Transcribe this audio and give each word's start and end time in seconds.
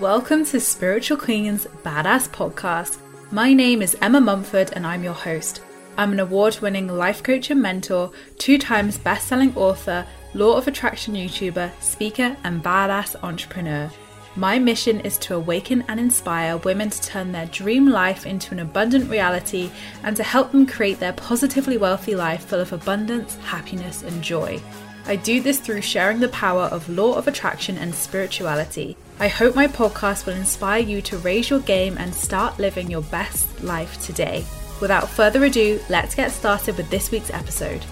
Welcome 0.00 0.46
to 0.46 0.60
Spiritual 0.60 1.18
Queen's 1.18 1.66
Badass 1.84 2.30
Podcast. 2.30 2.96
My 3.30 3.52
name 3.52 3.82
is 3.82 3.98
Emma 4.00 4.18
Mumford 4.18 4.72
and 4.72 4.86
I'm 4.86 5.04
your 5.04 5.12
host. 5.12 5.60
I'm 5.98 6.12
an 6.12 6.20
award 6.20 6.58
winning 6.60 6.88
life 6.88 7.22
coach 7.22 7.50
and 7.50 7.60
mentor, 7.60 8.10
two 8.38 8.56
times 8.56 8.96
best 8.96 9.28
selling 9.28 9.54
author, 9.56 10.06
law 10.32 10.56
of 10.56 10.66
attraction 10.66 11.12
YouTuber, 11.12 11.70
speaker, 11.82 12.34
and 12.44 12.64
badass 12.64 13.22
entrepreneur. 13.22 13.90
My 14.36 14.58
mission 14.58 15.00
is 15.00 15.18
to 15.18 15.34
awaken 15.34 15.84
and 15.86 16.00
inspire 16.00 16.56
women 16.56 16.88
to 16.88 17.02
turn 17.02 17.30
their 17.30 17.46
dream 17.46 17.86
life 17.86 18.24
into 18.24 18.54
an 18.54 18.60
abundant 18.60 19.10
reality 19.10 19.70
and 20.02 20.16
to 20.16 20.22
help 20.22 20.50
them 20.50 20.64
create 20.64 20.98
their 20.98 21.12
positively 21.12 21.76
wealthy 21.76 22.14
life 22.14 22.46
full 22.46 22.60
of 22.60 22.72
abundance, 22.72 23.36
happiness, 23.36 24.02
and 24.02 24.22
joy. 24.22 24.62
I 25.04 25.16
do 25.16 25.42
this 25.42 25.60
through 25.60 25.82
sharing 25.82 26.20
the 26.20 26.28
power 26.28 26.62
of 26.62 26.88
law 26.88 27.16
of 27.16 27.28
attraction 27.28 27.76
and 27.76 27.94
spirituality. 27.94 28.96
I 29.20 29.28
hope 29.28 29.54
my 29.54 29.66
podcast 29.66 30.24
will 30.24 30.32
inspire 30.32 30.80
you 30.80 31.02
to 31.02 31.18
raise 31.18 31.50
your 31.50 31.60
game 31.60 31.98
and 31.98 32.14
start 32.14 32.58
living 32.58 32.90
your 32.90 33.02
best 33.02 33.62
life 33.62 34.00
today. 34.00 34.46
Without 34.80 35.10
further 35.10 35.44
ado, 35.44 35.78
let's 35.90 36.14
get 36.14 36.32
started 36.32 36.78
with 36.78 36.88
this 36.88 37.10
week's 37.10 37.28
episode. 37.28 37.84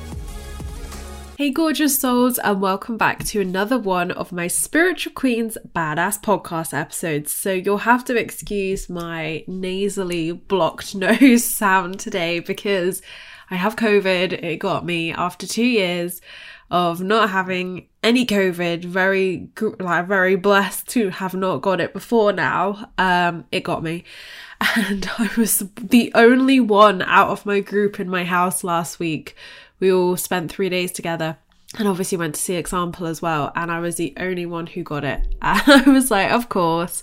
Hey, 1.37 1.51
gorgeous 1.51 1.99
souls, 1.99 2.39
and 2.39 2.63
welcome 2.63 2.97
back 2.97 3.25
to 3.25 3.43
another 3.43 3.79
one 3.79 4.11
of 4.11 4.33
my 4.33 4.47
Spiritual 4.47 5.13
Queens 5.13 5.59
Badass 5.77 6.19
podcast 6.23 6.73
episodes. 6.73 7.31
So, 7.31 7.53
you'll 7.53 7.77
have 7.77 8.07
to 8.07 8.17
excuse 8.17 8.89
my 8.89 9.45
nasally 9.47 10.33
blocked 10.33 10.95
nose 10.95 11.45
sound 11.45 12.01
today 12.01 12.41
because 12.41 13.03
I 13.51 13.57
have 13.57 13.77
COVID. 13.77 14.33
It 14.33 14.61
got 14.61 14.87
me 14.87 15.13
after 15.13 15.47
two 15.47 15.67
years 15.67 16.23
of 16.71 17.01
not 17.01 17.31
having 17.31 17.87
any 18.03 18.27
COVID. 18.27 18.85
Very 18.85 19.49
like 19.79 20.07
very 20.07 20.37
blessed 20.37 20.89
to 20.89 21.11
have 21.11 21.35
not 21.35 21.63
got 21.63 21.81
it 21.81 21.93
before 21.93 22.33
now. 22.33 22.91
Um, 22.99 23.45
it 23.53 23.65
got 23.65 23.83
me, 23.83 24.05
and 24.77 25.09
I 25.19 25.31
was 25.37 25.65
the 25.77 26.13
only 26.15 26.61
one 26.61 27.03
out 27.03 27.31
of 27.31 27.47
my 27.47 27.61
group 27.61 28.01
in 28.01 28.09
my 28.09 28.25
house 28.25 28.65
last 28.65 28.99
week. 28.99 29.35
We 29.81 29.93
all 29.93 30.17
spent 30.17 30.51
three 30.51 30.69
days 30.69 30.93
together. 30.93 31.39
And 31.79 31.87
obviously 31.87 32.17
went 32.17 32.35
to 32.35 32.41
see 32.41 32.55
example 32.55 33.07
as 33.07 33.21
well, 33.21 33.53
and 33.55 33.71
I 33.71 33.79
was 33.81 33.97
the 33.97 34.15
only 34.17 34.47
one 34.47 34.67
who 34.69 34.83
got 34.83 35.05
it. 35.05 35.21
And 35.43 35.63
I 35.67 35.91
was 35.91 36.11
like, 36.11 36.33
of 36.33 36.49
course, 36.49 37.03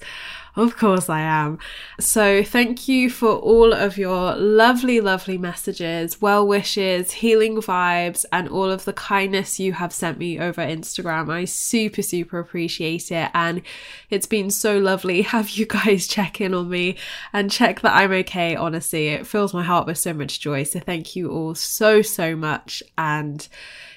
of 0.56 0.78
course 0.78 1.10
I 1.10 1.22
am. 1.22 1.60
So 2.00 2.44
thank 2.44 2.88
you 2.88 3.10
for 3.10 3.30
all 3.36 3.74
of 3.74 3.98
your 3.98 4.36
lovely, 4.36 5.02
lovely 5.02 5.38
messages, 5.38 6.22
well 6.22 6.48
wishes, 6.48 7.14
healing 7.14 7.58
vibes, 7.58 8.26
and 8.32 8.48
all 8.48 8.70
of 8.70 8.86
the 8.86 8.94
kindness 8.94 9.60
you 9.60 9.74
have 9.74 9.94
sent 9.94 10.18
me 10.18 10.40
over 10.40 10.62
Instagram. 10.62 11.30
I 11.32 11.46
super, 11.46 12.02
super 12.02 12.40
appreciate 12.40 13.12
it. 13.12 13.32
And 13.34 13.62
it's 14.10 14.28
been 14.28 14.50
so 14.50 14.78
lovely 14.78 15.22
have 15.36 15.50
you 15.50 15.66
guys 15.66 16.08
check 16.08 16.40
in 16.40 16.54
on 16.54 16.70
me 16.70 16.98
and 17.34 17.52
check 17.52 17.82
that 17.82 17.96
I'm 17.96 18.12
okay. 18.12 18.56
Honestly, 18.56 19.10
it 19.10 19.28
fills 19.28 19.54
my 19.54 19.64
heart 19.64 19.88
with 19.88 19.98
so 19.98 20.14
much 20.14 20.40
joy. 20.40 20.64
So 20.64 20.80
thank 20.80 21.16
you 21.16 21.32
all 21.32 21.56
so, 21.56 22.02
so 22.02 22.36
much. 22.36 22.82
And 22.98 23.48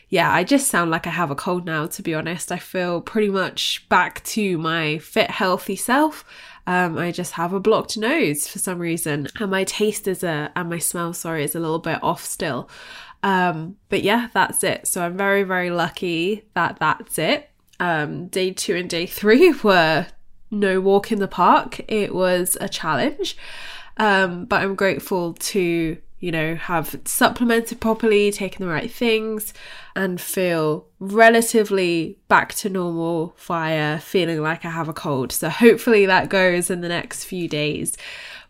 yeah, 0.08 0.32
I 0.32 0.42
just 0.42 0.68
sound 0.68 0.90
like 0.90 1.06
I 1.06 1.10
have 1.10 1.30
a 1.30 1.34
cold 1.34 1.66
now, 1.66 1.86
to 1.86 2.02
be 2.02 2.14
honest. 2.14 2.50
I 2.50 2.58
feel 2.58 3.00
pretty 3.00 3.28
much 3.28 3.86
back 3.88 4.24
to 4.24 4.56
my 4.56 4.98
fit, 4.98 5.30
healthy 5.30 5.76
self. 5.76 6.24
Um, 6.66 6.96
I 6.96 7.12
just 7.12 7.32
have 7.32 7.52
a 7.52 7.60
blocked 7.60 7.96
nose 7.98 8.46
for 8.46 8.58
some 8.58 8.78
reason, 8.78 9.28
and 9.38 9.50
my 9.50 9.64
taste 9.64 10.08
is 10.08 10.22
a 10.22 10.50
and 10.56 10.70
my 10.70 10.78
smell, 10.78 11.12
sorry, 11.12 11.44
is 11.44 11.54
a 11.54 11.60
little 11.60 11.78
bit 11.78 12.02
off 12.02 12.24
still. 12.24 12.70
Um, 13.22 13.76
but 13.88 14.02
yeah, 14.02 14.28
that's 14.32 14.64
it. 14.64 14.86
So 14.86 15.02
I'm 15.02 15.16
very, 15.16 15.42
very 15.42 15.70
lucky 15.70 16.44
that 16.54 16.78
that's 16.78 17.18
it. 17.18 17.50
Um, 17.80 18.28
day 18.28 18.52
two 18.52 18.76
and 18.76 18.88
day 18.88 19.06
three 19.06 19.52
were 19.62 20.06
no 20.50 20.80
walk 20.80 21.12
in 21.12 21.18
the 21.18 21.28
park. 21.28 21.80
It 21.90 22.14
was 22.14 22.56
a 22.60 22.68
challenge, 22.68 23.36
um, 23.98 24.46
but 24.46 24.62
I'm 24.62 24.74
grateful 24.74 25.34
to 25.34 25.98
you 26.20 26.32
know, 26.32 26.56
have 26.56 26.98
supplemented 27.04 27.80
properly, 27.80 28.30
taken 28.32 28.66
the 28.66 28.72
right 28.72 28.90
things, 28.90 29.54
and 29.94 30.20
feel 30.20 30.86
relatively 30.98 32.18
back 32.28 32.54
to 32.54 32.68
normal 32.68 33.36
via 33.38 33.98
feeling 34.00 34.42
like 34.42 34.64
I 34.64 34.70
have 34.70 34.88
a 34.88 34.92
cold. 34.92 35.32
So 35.32 35.48
hopefully 35.48 36.06
that 36.06 36.28
goes 36.28 36.70
in 36.70 36.80
the 36.80 36.88
next 36.88 37.24
few 37.24 37.48
days. 37.48 37.96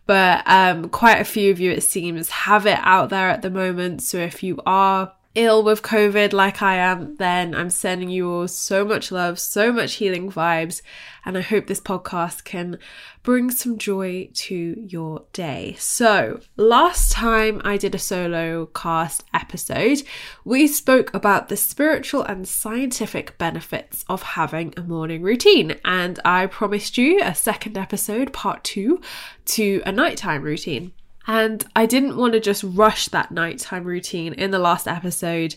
But 0.05 0.43
um, 0.47 0.89
quite 0.89 1.19
a 1.19 1.25
few 1.25 1.51
of 1.51 1.59
you, 1.59 1.69
it 1.71 1.83
seems, 1.83 2.29
have 2.29 2.65
it 2.65 2.79
out 2.81 3.09
there 3.09 3.29
at 3.29 3.43
the 3.43 3.51
moment. 3.51 4.01
So 4.01 4.17
if 4.17 4.41
you 4.41 4.59
are 4.65 5.13
ill 5.35 5.63
with 5.63 5.83
COVID 5.83 6.33
like 6.33 6.61
I 6.61 6.75
am, 6.75 7.15
then 7.17 7.53
I'm 7.53 7.69
sending 7.69 8.09
you 8.09 8.29
all 8.29 8.47
so 8.47 8.83
much 8.83 9.11
love, 9.11 9.39
so 9.39 9.71
much 9.71 9.95
healing 9.95 10.31
vibes, 10.31 10.81
and 11.23 11.37
I 11.37 11.41
hope 11.41 11.67
this 11.67 11.79
podcast 11.79 12.43
can 12.43 12.79
bring 13.21 13.51
some 13.51 13.77
joy 13.77 14.29
to 14.33 14.55
your 14.87 15.25
day. 15.31 15.75
So, 15.77 16.39
last 16.57 17.11
time 17.11 17.61
I 17.63 17.77
did 17.77 17.93
a 17.93 17.99
solo 17.99 18.65
cast 18.67 19.23
episode, 19.33 20.01
we 20.43 20.67
spoke 20.67 21.13
about 21.13 21.47
the 21.49 21.57
spiritual 21.57 22.23
and 22.23 22.47
scientific 22.47 23.37
benefits 23.37 24.03
of 24.09 24.23
having 24.23 24.73
a 24.75 24.81
morning 24.81 25.21
routine, 25.21 25.79
and 25.85 26.19
I 26.25 26.47
promised 26.47 26.97
you 26.97 27.21
a 27.21 27.35
second 27.35 27.77
episode, 27.77 28.33
part 28.33 28.63
two, 28.63 28.99
to 29.45 29.83
a 29.85 29.91
nighttime 29.91 30.41
routine. 30.41 30.93
And 31.29 31.63
I 31.75 31.85
didn't 31.85 32.17
want 32.17 32.33
to 32.33 32.39
just 32.39 32.63
rush 32.63 33.07
that 33.09 33.29
nighttime 33.29 33.83
routine 33.83 34.33
in 34.33 34.49
the 34.49 34.57
last 34.57 34.87
episode 34.87 35.55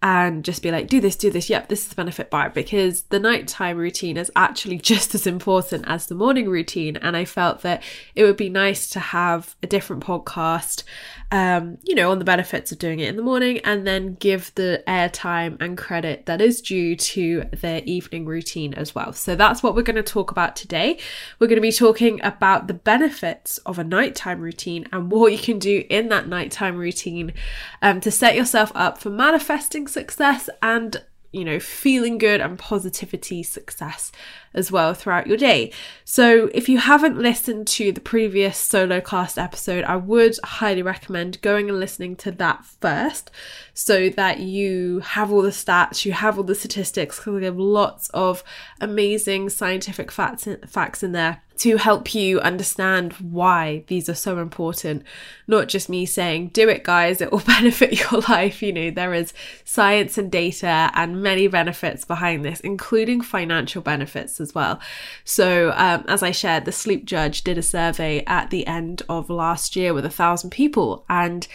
and 0.00 0.42
just 0.42 0.62
be 0.62 0.70
like, 0.70 0.86
do 0.86 0.98
this, 0.98 1.14
do 1.14 1.28
this. 1.30 1.50
Yep, 1.50 1.68
this 1.68 1.82
is 1.82 1.88
the 1.88 1.94
benefit 1.94 2.30
bar 2.30 2.48
because 2.48 3.02
the 3.02 3.20
nighttime 3.20 3.76
routine 3.76 4.16
is 4.16 4.32
actually 4.34 4.78
just 4.92 5.14
as 5.14 5.26
important 5.26 5.84
as 5.86 6.06
the 6.06 6.14
morning 6.14 6.48
routine. 6.48 6.96
And 6.96 7.18
I 7.18 7.26
felt 7.26 7.60
that 7.60 7.82
it 8.14 8.24
would 8.24 8.38
be 8.38 8.48
nice 8.48 8.88
to 8.90 8.98
have 8.98 9.56
a 9.62 9.66
different 9.66 10.02
podcast 10.02 10.84
um, 11.32 11.78
you 11.84 11.94
know, 11.94 12.10
on 12.10 12.18
the 12.18 12.24
benefits 12.24 12.72
of 12.72 12.78
doing 12.78 12.98
it 12.98 13.08
in 13.08 13.16
the 13.16 13.22
morning 13.22 13.58
and 13.64 13.86
then 13.86 14.14
give 14.14 14.52
the 14.56 14.82
airtime 14.88 15.56
and 15.60 15.78
credit 15.78 16.26
that 16.26 16.40
is 16.40 16.60
due 16.60 16.96
to 16.96 17.44
their 17.52 17.82
evening 17.84 18.26
routine 18.26 18.74
as 18.74 18.94
well. 18.94 19.12
So 19.12 19.36
that's 19.36 19.62
what 19.62 19.74
we're 19.74 19.82
going 19.82 19.96
to 19.96 20.02
talk 20.02 20.30
about 20.30 20.56
today. 20.56 20.98
We're 21.38 21.46
going 21.46 21.56
to 21.56 21.62
be 21.62 21.72
talking 21.72 22.20
about 22.24 22.66
the 22.66 22.74
benefits 22.74 23.58
of 23.58 23.78
a 23.78 23.84
nighttime 23.84 24.40
routine 24.40 24.86
and 24.92 25.10
what 25.10 25.32
you 25.32 25.38
can 25.38 25.58
do 25.60 25.84
in 25.88 26.08
that 26.08 26.26
nighttime 26.26 26.76
routine 26.76 27.32
um, 27.80 28.00
to 28.00 28.10
set 28.10 28.34
yourself 28.34 28.72
up 28.74 28.98
for 28.98 29.10
manifesting 29.10 29.86
success 29.86 30.50
and 30.60 31.04
you 31.32 31.44
know, 31.44 31.60
feeling 31.60 32.18
good 32.18 32.40
and 32.40 32.58
positivity 32.58 33.42
success 33.42 34.10
as 34.52 34.72
well 34.72 34.94
throughout 34.94 35.28
your 35.28 35.36
day. 35.36 35.72
So, 36.04 36.50
if 36.52 36.68
you 36.68 36.78
haven't 36.78 37.18
listened 37.18 37.68
to 37.68 37.92
the 37.92 38.00
previous 38.00 38.58
solo 38.58 39.00
cast 39.00 39.38
episode, 39.38 39.84
I 39.84 39.96
would 39.96 40.36
highly 40.42 40.82
recommend 40.82 41.40
going 41.40 41.68
and 41.68 41.78
listening 41.78 42.16
to 42.16 42.32
that 42.32 42.64
first 42.64 43.30
so 43.74 44.08
that 44.10 44.40
you 44.40 45.00
have 45.00 45.30
all 45.30 45.42
the 45.42 45.50
stats, 45.50 46.04
you 46.04 46.12
have 46.12 46.36
all 46.36 46.44
the 46.44 46.54
statistics, 46.54 47.18
because 47.18 47.34
we 47.34 47.44
have 47.44 47.58
lots 47.58 48.08
of 48.10 48.42
amazing 48.80 49.50
scientific 49.50 50.10
facts, 50.10 50.48
facts 50.66 51.02
in 51.02 51.12
there 51.12 51.42
to 51.60 51.76
help 51.76 52.12
you 52.14 52.40
understand 52.40 53.12
why 53.14 53.82
these 53.88 54.08
are 54.08 54.14
so 54.14 54.38
important. 54.38 55.02
Not 55.46 55.68
just 55.68 55.90
me 55.90 56.06
saying, 56.06 56.48
do 56.48 56.70
it, 56.70 56.84
guys, 56.84 57.20
it 57.20 57.30
will 57.30 57.38
benefit 57.46 58.00
your 58.00 58.22
life. 58.22 58.62
You 58.62 58.72
know, 58.72 58.90
there 58.90 59.12
is 59.12 59.34
science 59.62 60.16
and 60.16 60.32
data 60.32 60.90
and 60.94 61.22
many 61.22 61.48
benefits 61.48 62.06
behind 62.06 62.46
this, 62.46 62.60
including 62.60 63.20
financial 63.20 63.82
benefits 63.82 64.40
as 64.40 64.54
well. 64.54 64.80
So, 65.24 65.74
um, 65.76 66.06
as 66.08 66.22
I 66.22 66.30
shared, 66.30 66.64
the 66.64 66.72
Sleep 66.72 67.04
Judge 67.04 67.44
did 67.44 67.58
a 67.58 67.62
survey 67.62 68.24
at 68.26 68.48
the 68.48 68.66
end 68.66 69.02
of 69.10 69.28
last 69.28 69.76
year 69.76 69.92
with 69.92 70.06
a 70.06 70.10
thousand 70.10 70.48
people, 70.50 71.04
and 71.10 71.46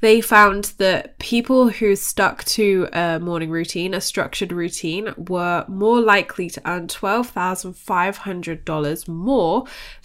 they 0.00 0.20
found 0.20 0.74
that 0.76 1.18
people 1.18 1.70
who 1.70 1.96
stuck 1.96 2.44
to 2.44 2.86
a 2.92 3.18
morning 3.18 3.48
routine, 3.48 3.94
a 3.94 4.02
structured 4.02 4.52
routine, 4.52 5.14
were 5.16 5.64
more 5.68 6.02
likely 6.02 6.50
to 6.50 6.60
earn 6.66 6.86
$12,500 6.86 9.08
more 9.08 9.53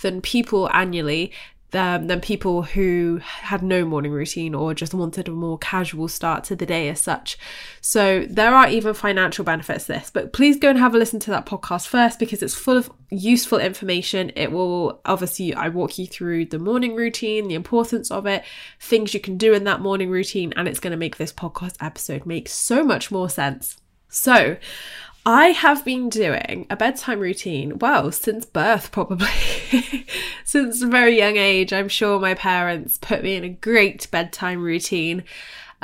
than 0.01 0.21
people 0.21 0.69
annually 0.73 1.31
um, 1.73 2.07
than 2.07 2.19
people 2.19 2.63
who 2.63 3.19
had 3.21 3.61
no 3.61 3.85
morning 3.85 4.11
routine 4.11 4.55
or 4.55 4.73
just 4.73 4.93
wanted 4.93 5.27
a 5.27 5.31
more 5.31 5.57
casual 5.59 6.07
start 6.07 6.43
to 6.45 6.55
the 6.55 6.65
day 6.65 6.89
as 6.89 6.99
such. 6.99 7.37
So 7.79 8.25
there 8.27 8.55
are 8.55 8.67
even 8.67 8.93
financial 8.93 9.45
benefits 9.45 9.85
to 9.85 9.93
this, 9.93 10.09
but 10.09 10.33
please 10.33 10.57
go 10.57 10.69
and 10.69 10.79
have 10.79 10.95
a 10.95 10.97
listen 10.97 11.19
to 11.21 11.31
that 11.31 11.45
podcast 11.45 11.87
first 11.87 12.17
because 12.17 12.41
it's 12.41 12.55
full 12.55 12.77
of 12.77 12.91
useful 13.11 13.59
information. 13.59 14.31
It 14.35 14.51
will 14.51 14.99
obviously, 15.05 15.53
I 15.53 15.69
walk 15.69 15.99
you 15.99 16.07
through 16.07 16.45
the 16.45 16.59
morning 16.59 16.95
routine, 16.95 17.47
the 17.47 17.55
importance 17.55 18.09
of 18.09 18.25
it, 18.25 18.43
things 18.79 19.13
you 19.13 19.19
can 19.19 19.37
do 19.37 19.53
in 19.53 19.65
that 19.65 19.81
morning 19.81 20.09
routine, 20.09 20.53
and 20.55 20.67
it's 20.67 20.79
going 20.79 20.91
to 20.91 20.97
make 20.97 21.17
this 21.17 21.33
podcast 21.33 21.75
episode 21.79 22.25
make 22.25 22.49
so 22.49 22.83
much 22.83 23.11
more 23.11 23.29
sense. 23.29 23.77
So, 24.11 24.57
I 25.31 25.49
have 25.49 25.85
been 25.85 26.09
doing 26.09 26.65
a 26.71 26.75
bedtime 26.75 27.19
routine, 27.19 27.77
well, 27.77 28.11
since 28.11 28.47
birth, 28.47 28.91
probably. 28.91 29.27
since 30.43 30.81
a 30.81 30.87
very 30.87 31.19
young 31.19 31.37
age, 31.37 31.71
I'm 31.71 31.87
sure 31.87 32.19
my 32.19 32.33
parents 32.33 32.97
put 32.97 33.21
me 33.21 33.35
in 33.35 33.43
a 33.43 33.49
great 33.49 34.09
bedtime 34.09 34.63
routine. 34.63 35.23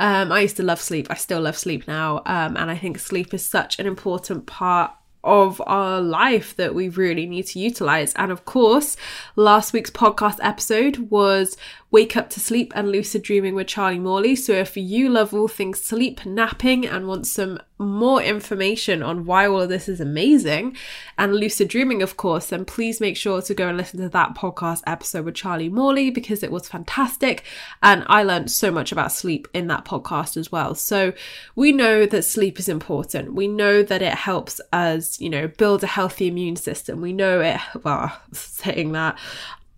Um, 0.00 0.32
I 0.32 0.40
used 0.40 0.56
to 0.56 0.64
love 0.64 0.80
sleep. 0.80 1.06
I 1.10 1.14
still 1.14 1.42
love 1.42 1.56
sleep 1.56 1.86
now. 1.86 2.22
Um, 2.26 2.56
and 2.56 2.72
I 2.72 2.76
think 2.76 2.98
sleep 2.98 3.32
is 3.32 3.46
such 3.46 3.78
an 3.78 3.86
important 3.86 4.46
part 4.46 4.90
of 5.22 5.62
our 5.64 6.00
life 6.00 6.56
that 6.56 6.74
we 6.74 6.88
really 6.88 7.26
need 7.26 7.46
to 7.46 7.60
utilize. 7.60 8.14
And 8.14 8.32
of 8.32 8.46
course, 8.46 8.96
last 9.36 9.72
week's 9.72 9.90
podcast 9.90 10.38
episode 10.42 11.10
was 11.10 11.56
Wake 11.96 12.14
Up 12.14 12.28
to 12.28 12.40
Sleep 12.40 12.74
and 12.76 12.92
Lucid 12.92 13.22
Dreaming 13.22 13.54
with 13.54 13.68
Charlie 13.68 13.98
Morley. 13.98 14.36
So 14.36 14.52
if 14.52 14.76
you 14.76 15.08
love 15.08 15.32
all 15.32 15.48
things 15.48 15.82
sleep, 15.82 16.26
napping, 16.26 16.84
and 16.84 17.08
want 17.08 17.26
some 17.26 17.58
more 17.78 18.22
information 18.22 19.02
on 19.02 19.24
why 19.24 19.46
all 19.46 19.62
of 19.62 19.68
this 19.68 19.88
is 19.88 20.00
amazing, 20.00 20.76
and 21.18 21.34
lucid 21.34 21.68
dreaming, 21.68 22.02
of 22.02 22.16
course, 22.16 22.46
then 22.46 22.64
please 22.64 23.00
make 23.00 23.16
sure 23.16 23.42
to 23.42 23.54
go 23.54 23.68
and 23.68 23.76
listen 23.76 24.00
to 24.00 24.08
that 24.08 24.34
podcast 24.34 24.82
episode 24.86 25.24
with 25.24 25.34
Charlie 25.34 25.68
Morley 25.68 26.10
because 26.10 26.42
it 26.42 26.50
was 26.50 26.68
fantastic. 26.68 27.44
And 27.82 28.04
I 28.08 28.22
learned 28.22 28.50
so 28.50 28.70
much 28.70 28.92
about 28.92 29.12
sleep 29.12 29.48
in 29.52 29.66
that 29.68 29.84
podcast 29.84 30.36
as 30.36 30.50
well. 30.52 30.74
So 30.74 31.12
we 31.54 31.72
know 31.72 32.06
that 32.06 32.22
sleep 32.22 32.58
is 32.58 32.68
important. 32.68 33.34
We 33.34 33.48
know 33.48 33.82
that 33.82 34.02
it 34.02 34.14
helps 34.14 34.60
us, 34.72 35.20
you 35.20 35.30
know, 35.30 35.48
build 35.48 35.82
a 35.82 35.86
healthy 35.86 36.28
immune 36.28 36.56
system. 36.56 37.00
We 37.00 37.12
know 37.12 37.40
it, 37.40 37.60
well, 37.82 38.18
saying 38.32 38.92
that, 38.92 39.18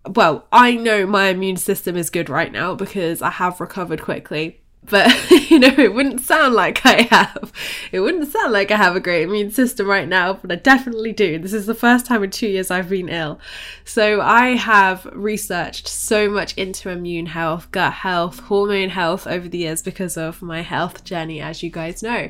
well, 0.07 0.47
I 0.51 0.75
know 0.75 1.05
my 1.05 1.27
immune 1.29 1.57
system 1.57 1.95
is 1.95 2.09
good 2.09 2.29
right 2.29 2.51
now 2.51 2.75
because 2.75 3.21
I 3.21 3.31
have 3.31 3.59
recovered 3.59 4.01
quickly 4.01 4.61
but 4.89 5.31
you 5.49 5.59
know 5.59 5.73
it 5.77 5.93
wouldn't 5.93 6.21
sound 6.21 6.53
like 6.53 6.85
i 6.85 7.01
have 7.03 7.51
it 7.91 7.99
wouldn't 7.99 8.31
sound 8.31 8.51
like 8.51 8.71
i 8.71 8.75
have 8.75 8.95
a 8.95 8.99
great 8.99 9.23
immune 9.23 9.51
system 9.51 9.87
right 9.87 10.07
now 10.07 10.33
but 10.33 10.51
i 10.51 10.55
definitely 10.55 11.11
do. 11.11 11.39
This 11.39 11.53
is 11.53 11.65
the 11.65 11.73
first 11.73 12.05
time 12.05 12.23
in 12.23 12.31
two 12.31 12.47
years 12.47 12.71
i've 12.71 12.89
been 12.89 13.09
ill. 13.09 13.39
So 13.85 14.21
i 14.21 14.55
have 14.55 15.05
researched 15.13 15.87
so 15.87 16.29
much 16.29 16.53
into 16.55 16.89
immune 16.89 17.27
health 17.27 17.71
gut 17.71 17.93
health 17.93 18.39
hormone 18.41 18.89
health 18.89 19.27
over 19.27 19.47
the 19.47 19.59
years 19.59 19.81
because 19.81 20.17
of 20.17 20.41
my 20.41 20.61
health 20.61 21.03
journey 21.03 21.41
as 21.41 21.63
you 21.63 21.69
guys 21.69 22.03
know. 22.03 22.29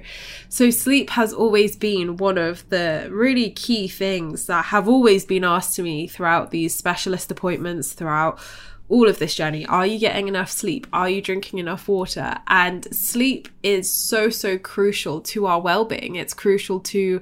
So 0.50 0.70
sleep 0.70 1.12
has 1.12 1.34
always 1.34 1.76
been 1.76 2.18
one 2.18 2.38
of 2.38 2.68
the 2.70 3.08
really 3.12 3.52
key 3.52 3.88
things 3.88 4.46
that 4.48 4.66
have 4.66 4.88
always 4.88 5.26
been 5.26 5.44
asked 5.44 5.76
to 5.76 5.84
me 5.84 6.08
throughout 6.08 6.52
these 6.52 6.76
specialist 6.76 7.32
appointments 7.32 7.94
throughout 7.94 8.40
all 8.90 9.08
of 9.08 9.20
this 9.20 9.36
journey. 9.36 9.66
Are 9.68 9.86
you 9.86 10.00
getting 10.00 10.28
enough 10.28 10.50
sleep? 10.50 10.88
Are 10.92 11.10
you 11.10 11.22
drinking 11.22 11.60
enough 11.60 11.88
water? 11.88 12.36
And 12.48 12.94
sleep 12.94 13.48
is 13.64 13.90
so, 13.92 14.30
so 14.30 14.58
crucial 14.58 15.22
to 15.22 15.46
our 15.46 15.62
well 15.62 15.86
being. 15.86 16.16
It's 16.16 16.34
crucial 16.34 16.80
to 16.82 17.22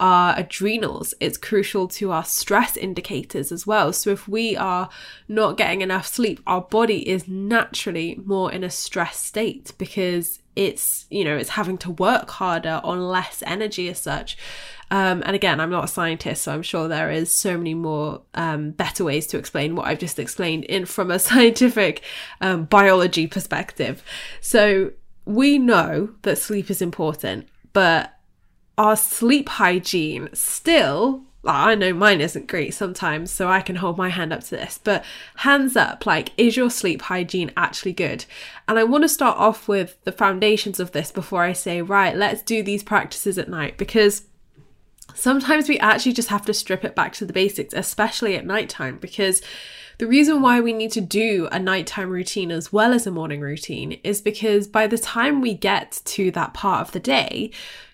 our 0.00 0.38
adrenals. 0.38 1.12
It's 1.18 1.36
crucial 1.36 1.88
to 1.88 2.12
our 2.12 2.24
stress 2.24 2.76
indicators 2.76 3.50
as 3.50 3.66
well. 3.66 3.92
So 3.92 4.10
if 4.10 4.28
we 4.28 4.56
are 4.56 4.88
not 5.26 5.56
getting 5.56 5.80
enough 5.80 6.06
sleep, 6.06 6.40
our 6.46 6.60
body 6.60 7.08
is 7.08 7.26
naturally 7.26 8.20
more 8.24 8.52
in 8.52 8.62
a 8.62 8.70
stress 8.70 9.18
state 9.18 9.72
because 9.76 10.38
it's, 10.54 11.06
you 11.10 11.24
know, 11.24 11.36
it's 11.36 11.50
having 11.50 11.78
to 11.78 11.90
work 11.90 12.30
harder 12.30 12.80
on 12.84 13.08
less 13.08 13.42
energy 13.44 13.88
as 13.88 13.98
such. 13.98 14.36
Um, 14.90 15.22
and 15.26 15.34
again, 15.34 15.60
I'm 15.60 15.70
not 15.70 15.84
a 15.84 15.88
scientist, 15.88 16.42
so 16.42 16.52
I'm 16.52 16.62
sure 16.62 16.88
there 16.88 17.10
is 17.10 17.36
so 17.36 17.56
many 17.58 17.74
more 17.74 18.22
um, 18.34 18.70
better 18.70 19.04
ways 19.04 19.26
to 19.28 19.38
explain 19.38 19.76
what 19.76 19.86
I've 19.86 19.98
just 19.98 20.18
explained 20.18 20.64
in 20.64 20.86
from 20.86 21.10
a 21.10 21.18
scientific 21.18 22.02
um, 22.40 22.64
biology 22.64 23.26
perspective. 23.26 24.02
So 24.40 24.92
we 25.24 25.58
know 25.58 26.10
that 26.22 26.38
sleep 26.38 26.70
is 26.70 26.80
important, 26.80 27.48
but 27.72 28.14
our 28.78 28.96
sleep 28.96 29.48
hygiene 29.48 30.28
still 30.32 31.24
I 31.44 31.76
know 31.76 31.94
mine 31.94 32.20
isn't 32.20 32.48
great 32.48 32.74
sometimes, 32.74 33.30
so 33.30 33.48
I 33.48 33.60
can 33.60 33.76
hold 33.76 33.96
my 33.96 34.08
hand 34.08 34.32
up 34.32 34.40
to 34.44 34.50
this. 34.50 34.78
But 34.82 35.04
hands 35.36 35.76
up, 35.76 36.04
like, 36.04 36.32
is 36.36 36.56
your 36.56 36.70
sleep 36.70 37.02
hygiene 37.02 37.52
actually 37.56 37.92
good? 37.92 38.24
And 38.66 38.78
I 38.78 38.84
want 38.84 39.04
to 39.04 39.08
start 39.08 39.38
off 39.38 39.68
with 39.68 40.02
the 40.04 40.12
foundations 40.12 40.80
of 40.80 40.92
this 40.92 41.12
before 41.12 41.42
I 41.42 41.52
say, 41.52 41.80
right, 41.80 42.16
let's 42.16 42.42
do 42.42 42.62
these 42.62 42.82
practices 42.82 43.38
at 43.38 43.48
night 43.48 43.78
because 43.78 44.24
sometimes 45.18 45.68
we 45.68 45.78
actually 45.78 46.12
just 46.12 46.28
have 46.28 46.44
to 46.46 46.54
strip 46.54 46.84
it 46.84 46.94
back 46.94 47.12
to 47.14 47.26
the 47.26 47.32
basics, 47.32 47.74
especially 47.74 48.36
at 48.36 48.46
nighttime, 48.46 48.98
because 48.98 49.42
the 49.98 50.06
reason 50.06 50.40
why 50.40 50.60
we 50.60 50.72
need 50.72 50.92
to 50.92 51.00
do 51.00 51.48
a 51.50 51.58
nighttime 51.58 52.10
routine 52.10 52.52
as 52.52 52.72
well 52.72 52.92
as 52.92 53.06
a 53.06 53.10
morning 53.10 53.40
routine 53.40 53.98
is 54.04 54.20
because 54.20 54.68
by 54.68 54.86
the 54.86 54.98
time 54.98 55.40
we 55.40 55.54
get 55.54 56.00
to 56.04 56.30
that 56.30 56.54
part 56.54 56.86
of 56.86 56.92
the 56.92 57.00
day, 57.00 57.50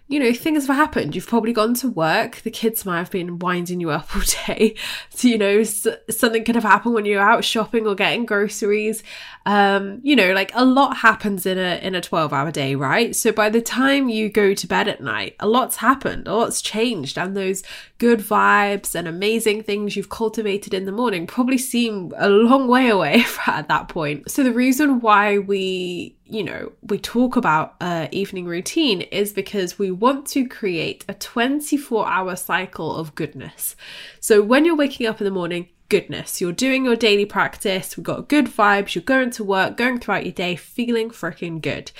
you 0.06 0.20
know, 0.20 0.34
things 0.34 0.66
have 0.66 0.76
happened. 0.76 1.14
You've 1.14 1.26
probably 1.26 1.54
gone 1.54 1.72
to 1.74 1.88
work. 1.88 2.36
The 2.42 2.50
kids 2.50 2.84
might 2.84 2.98
have 2.98 3.10
been 3.10 3.38
winding 3.38 3.80
you 3.80 3.88
up 3.90 4.08
all 4.14 4.22
day. 4.46 4.74
So, 5.08 5.28
you 5.28 5.38
know, 5.38 5.62
something 5.62 6.44
could 6.44 6.56
have 6.56 6.64
happened 6.64 6.94
when 6.94 7.06
you're 7.06 7.22
out 7.22 7.42
shopping 7.42 7.86
or 7.86 7.94
getting 7.94 8.26
groceries. 8.26 9.02
Um, 9.46 10.00
you 10.02 10.14
know, 10.14 10.32
like 10.32 10.50
a 10.54 10.64
lot 10.64 10.98
happens 10.98 11.46
in 11.46 11.58
a 11.58 11.78
in 11.82 11.94
a 11.94 12.02
12 12.02 12.32
hour 12.34 12.50
day, 12.50 12.74
right? 12.74 13.16
So 13.16 13.32
by 13.32 13.48
the 13.48 13.62
time 13.62 14.10
you 14.10 14.28
go 14.28 14.52
to 14.52 14.66
bed 14.66 14.88
at 14.88 15.00
night, 15.00 15.36
a 15.40 15.48
lot's 15.48 15.76
happened, 15.76 16.28
a 16.28 16.34
lot's 16.34 16.60
changed, 16.60 17.16
and 17.16 17.34
those 17.34 17.62
good 17.96 18.20
vibes 18.20 18.94
and 18.94 19.08
amazing 19.08 19.62
things 19.62 19.96
you've 19.96 20.10
cultivated 20.10 20.74
in 20.74 20.84
the 20.84 20.92
morning 20.92 21.26
probably 21.26 21.58
seem 21.58 22.12
a 22.16 22.28
long 22.28 22.68
way 22.68 22.88
away 22.90 23.24
at 23.46 23.68
that 23.68 23.88
point. 23.88 24.30
So 24.30 24.42
the 24.42 24.52
reason 24.52 25.00
why 25.00 25.38
we 25.38 26.16
you 26.34 26.42
know, 26.42 26.72
we 26.82 26.98
talk 26.98 27.36
about 27.36 27.76
uh, 27.80 28.08
evening 28.10 28.46
routine 28.46 29.02
is 29.02 29.32
because 29.32 29.78
we 29.78 29.92
want 29.92 30.26
to 30.26 30.48
create 30.48 31.04
a 31.08 31.14
24 31.14 32.08
hour 32.08 32.34
cycle 32.34 32.96
of 32.96 33.14
goodness. 33.14 33.76
So 34.18 34.42
when 34.42 34.64
you're 34.64 34.74
waking 34.74 35.06
up 35.06 35.20
in 35.20 35.26
the 35.26 35.30
morning, 35.30 35.68
goodness. 35.94 36.40
You're 36.40 36.50
doing 36.50 36.84
your 36.84 36.96
daily 36.96 37.24
practice, 37.24 37.96
we've 37.96 38.02
got 38.02 38.28
good 38.28 38.46
vibes, 38.46 38.96
you're 38.96 39.04
going 39.04 39.30
to 39.30 39.44
work, 39.44 39.76
going 39.76 40.00
throughout 40.00 40.24
your 40.24 40.32
day, 40.32 40.56
feeling 40.56 41.08
freaking 41.08 41.62
good. 41.62 41.92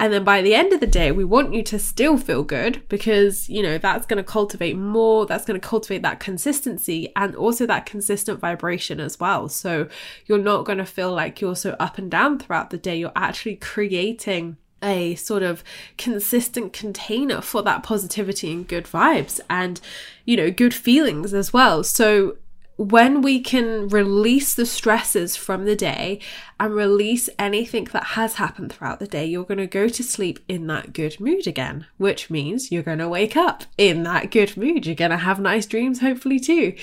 And 0.00 0.10
then 0.10 0.24
by 0.24 0.40
the 0.40 0.54
end 0.54 0.72
of 0.72 0.80
the 0.80 0.86
day, 0.86 1.12
we 1.12 1.22
want 1.22 1.52
you 1.52 1.62
to 1.64 1.78
still 1.78 2.16
feel 2.16 2.44
good 2.44 2.82
because, 2.88 3.50
you 3.50 3.62
know, 3.62 3.76
that's 3.76 4.06
going 4.06 4.16
to 4.16 4.22
cultivate 4.24 4.78
more, 4.78 5.26
that's 5.26 5.44
going 5.44 5.60
to 5.60 5.68
cultivate 5.68 6.00
that 6.00 6.18
consistency 6.18 7.12
and 7.14 7.36
also 7.36 7.66
that 7.66 7.84
consistent 7.84 8.40
vibration 8.40 9.00
as 9.00 9.20
well. 9.20 9.50
So 9.50 9.86
you're 10.24 10.38
not 10.38 10.64
going 10.64 10.78
to 10.78 10.86
feel 10.86 11.12
like 11.12 11.42
you're 11.42 11.54
so 11.54 11.76
up 11.78 11.98
and 11.98 12.10
down 12.10 12.38
throughout 12.38 12.70
the 12.70 12.78
day. 12.78 12.96
You're 12.96 13.12
actually 13.14 13.56
creating 13.56 14.56
a 14.82 15.14
sort 15.16 15.42
of 15.42 15.62
consistent 15.98 16.72
container 16.72 17.42
for 17.42 17.62
that 17.62 17.82
positivity 17.82 18.50
and 18.50 18.66
good 18.66 18.84
vibes 18.84 19.40
and 19.48 19.80
you 20.24 20.36
know 20.36 20.50
good 20.50 20.74
feelings 20.74 21.32
as 21.32 21.52
well 21.52 21.84
so 21.84 22.36
when 22.76 23.20
we 23.20 23.40
can 23.40 23.88
release 23.88 24.54
the 24.54 24.66
stresses 24.66 25.36
from 25.36 25.64
the 25.64 25.76
day 25.76 26.20
and 26.58 26.74
release 26.74 27.28
anything 27.38 27.84
that 27.92 28.04
has 28.04 28.34
happened 28.34 28.72
throughout 28.72 28.98
the 28.98 29.06
day, 29.06 29.26
you're 29.26 29.44
going 29.44 29.58
to 29.58 29.66
go 29.66 29.88
to 29.88 30.02
sleep 30.02 30.38
in 30.48 30.66
that 30.68 30.92
good 30.92 31.20
mood 31.20 31.46
again, 31.46 31.86
which 31.98 32.30
means 32.30 32.72
you're 32.72 32.82
going 32.82 32.98
to 32.98 33.08
wake 33.08 33.36
up 33.36 33.64
in 33.76 34.04
that 34.04 34.30
good 34.30 34.56
mood. 34.56 34.86
You're 34.86 34.94
going 34.94 35.10
to 35.10 35.16
have 35.18 35.38
nice 35.38 35.66
dreams, 35.66 36.00
hopefully, 36.00 36.40
too. 36.40 36.74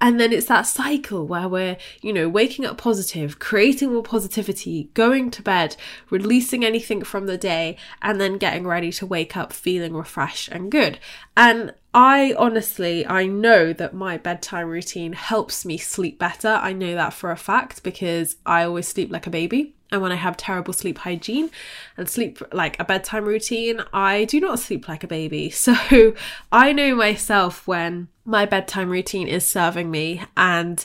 And 0.00 0.18
then 0.18 0.32
it's 0.32 0.46
that 0.46 0.66
cycle 0.66 1.26
where 1.26 1.48
we're, 1.48 1.76
you 2.02 2.12
know, 2.12 2.28
waking 2.28 2.66
up 2.66 2.78
positive, 2.78 3.38
creating 3.38 3.92
more 3.92 4.02
positivity, 4.02 4.90
going 4.94 5.30
to 5.32 5.42
bed, 5.42 5.76
releasing 6.10 6.64
anything 6.64 7.04
from 7.04 7.26
the 7.26 7.38
day, 7.38 7.76
and 8.02 8.20
then 8.20 8.38
getting 8.38 8.66
ready 8.66 8.90
to 8.92 9.06
wake 9.06 9.36
up 9.36 9.52
feeling 9.52 9.94
refreshed 9.94 10.48
and 10.48 10.72
good. 10.72 10.98
And 11.36 11.74
I 11.96 12.34
honestly, 12.36 13.06
I 13.06 13.24
know 13.24 13.72
that 13.72 13.94
my 13.94 14.18
bedtime 14.18 14.68
routine 14.68 15.14
helps 15.14 15.64
me 15.64 15.78
sleep 15.78 16.18
better. 16.18 16.48
I 16.48 16.74
know 16.74 16.94
that 16.94 17.14
for 17.14 17.30
a 17.30 17.38
fact 17.38 17.82
because 17.82 18.36
I 18.44 18.64
always 18.64 18.86
sleep 18.86 19.10
like 19.10 19.26
a 19.26 19.30
baby. 19.30 19.74
And 19.90 20.02
when 20.02 20.12
I 20.12 20.16
have 20.16 20.36
terrible 20.36 20.74
sleep 20.74 20.98
hygiene 20.98 21.48
and 21.96 22.06
sleep 22.06 22.42
like 22.52 22.78
a 22.78 22.84
bedtime 22.84 23.24
routine, 23.24 23.80
I 23.94 24.24
do 24.24 24.40
not 24.40 24.58
sleep 24.58 24.88
like 24.88 25.04
a 25.04 25.08
baby. 25.08 25.48
So 25.54 26.14
I 26.52 26.74
know 26.74 26.94
myself 26.94 27.66
when 27.66 28.08
my 28.26 28.44
bedtime 28.44 28.90
routine 28.90 29.26
is 29.26 29.48
serving 29.48 29.90
me 29.90 30.22
and 30.36 30.84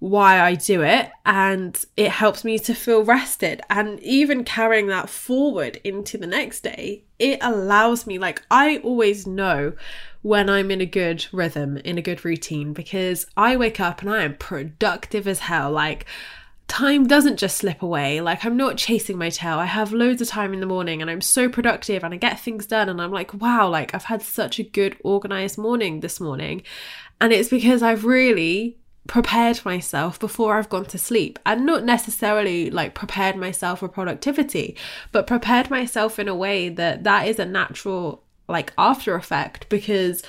why 0.00 0.40
I 0.40 0.54
do 0.54 0.82
it, 0.82 1.10
and 1.26 1.78
it 1.94 2.10
helps 2.10 2.42
me 2.42 2.58
to 2.60 2.74
feel 2.74 3.04
rested. 3.04 3.60
And 3.68 4.00
even 4.00 4.44
carrying 4.44 4.86
that 4.86 5.10
forward 5.10 5.78
into 5.84 6.16
the 6.16 6.26
next 6.26 6.62
day, 6.62 7.04
it 7.18 7.38
allows 7.42 8.06
me, 8.06 8.18
like, 8.18 8.42
I 8.50 8.78
always 8.78 9.26
know 9.26 9.74
when 10.22 10.50
I'm 10.50 10.70
in 10.70 10.80
a 10.80 10.86
good 10.86 11.26
rhythm, 11.32 11.78
in 11.78 11.98
a 11.98 12.02
good 12.02 12.24
routine, 12.24 12.72
because 12.72 13.26
I 13.36 13.56
wake 13.56 13.80
up 13.80 14.02
and 14.02 14.10
I 14.10 14.22
am 14.22 14.36
productive 14.36 15.26
as 15.26 15.40
hell. 15.40 15.70
Like, 15.70 16.06
time 16.68 17.06
doesn't 17.06 17.38
just 17.38 17.56
slip 17.56 17.82
away. 17.82 18.20
Like, 18.20 18.44
I'm 18.44 18.56
not 18.56 18.76
chasing 18.76 19.18
my 19.18 19.30
tail. 19.30 19.58
I 19.58 19.66
have 19.66 19.92
loads 19.92 20.22
of 20.22 20.28
time 20.28 20.52
in 20.52 20.60
the 20.60 20.66
morning 20.66 21.00
and 21.00 21.10
I'm 21.10 21.20
so 21.20 21.48
productive 21.48 22.04
and 22.04 22.14
I 22.14 22.16
get 22.16 22.38
things 22.38 22.66
done. 22.66 22.88
And 22.88 23.00
I'm 23.00 23.10
like, 23.10 23.34
wow, 23.34 23.68
like, 23.68 23.94
I've 23.94 24.04
had 24.04 24.22
such 24.22 24.58
a 24.58 24.62
good 24.62 24.96
organized 25.02 25.58
morning 25.58 26.00
this 26.00 26.20
morning. 26.20 26.62
And 27.20 27.32
it's 27.32 27.48
because 27.48 27.82
I've 27.82 28.04
really 28.04 28.78
prepared 29.06 29.64
myself 29.64 30.20
before 30.20 30.56
I've 30.56 30.68
gone 30.68 30.84
to 30.84 30.98
sleep 30.98 31.38
and 31.44 31.66
not 31.66 31.82
necessarily 31.82 32.70
like 32.70 32.94
prepared 32.94 33.34
myself 33.34 33.80
for 33.80 33.88
productivity, 33.88 34.76
but 35.10 35.26
prepared 35.26 35.70
myself 35.70 36.18
in 36.18 36.28
a 36.28 36.34
way 36.34 36.68
that 36.68 37.02
that 37.02 37.26
is 37.26 37.38
a 37.38 37.46
natural 37.46 38.22
like 38.50 38.72
after 38.76 39.14
effect 39.14 39.68
because 39.68 40.22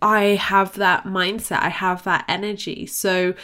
I 0.00 0.36
have 0.36 0.74
that 0.74 1.04
mindset, 1.04 1.60
I 1.60 1.68
have 1.68 2.04
that 2.04 2.24
energy. 2.28 2.86
So 2.86 3.34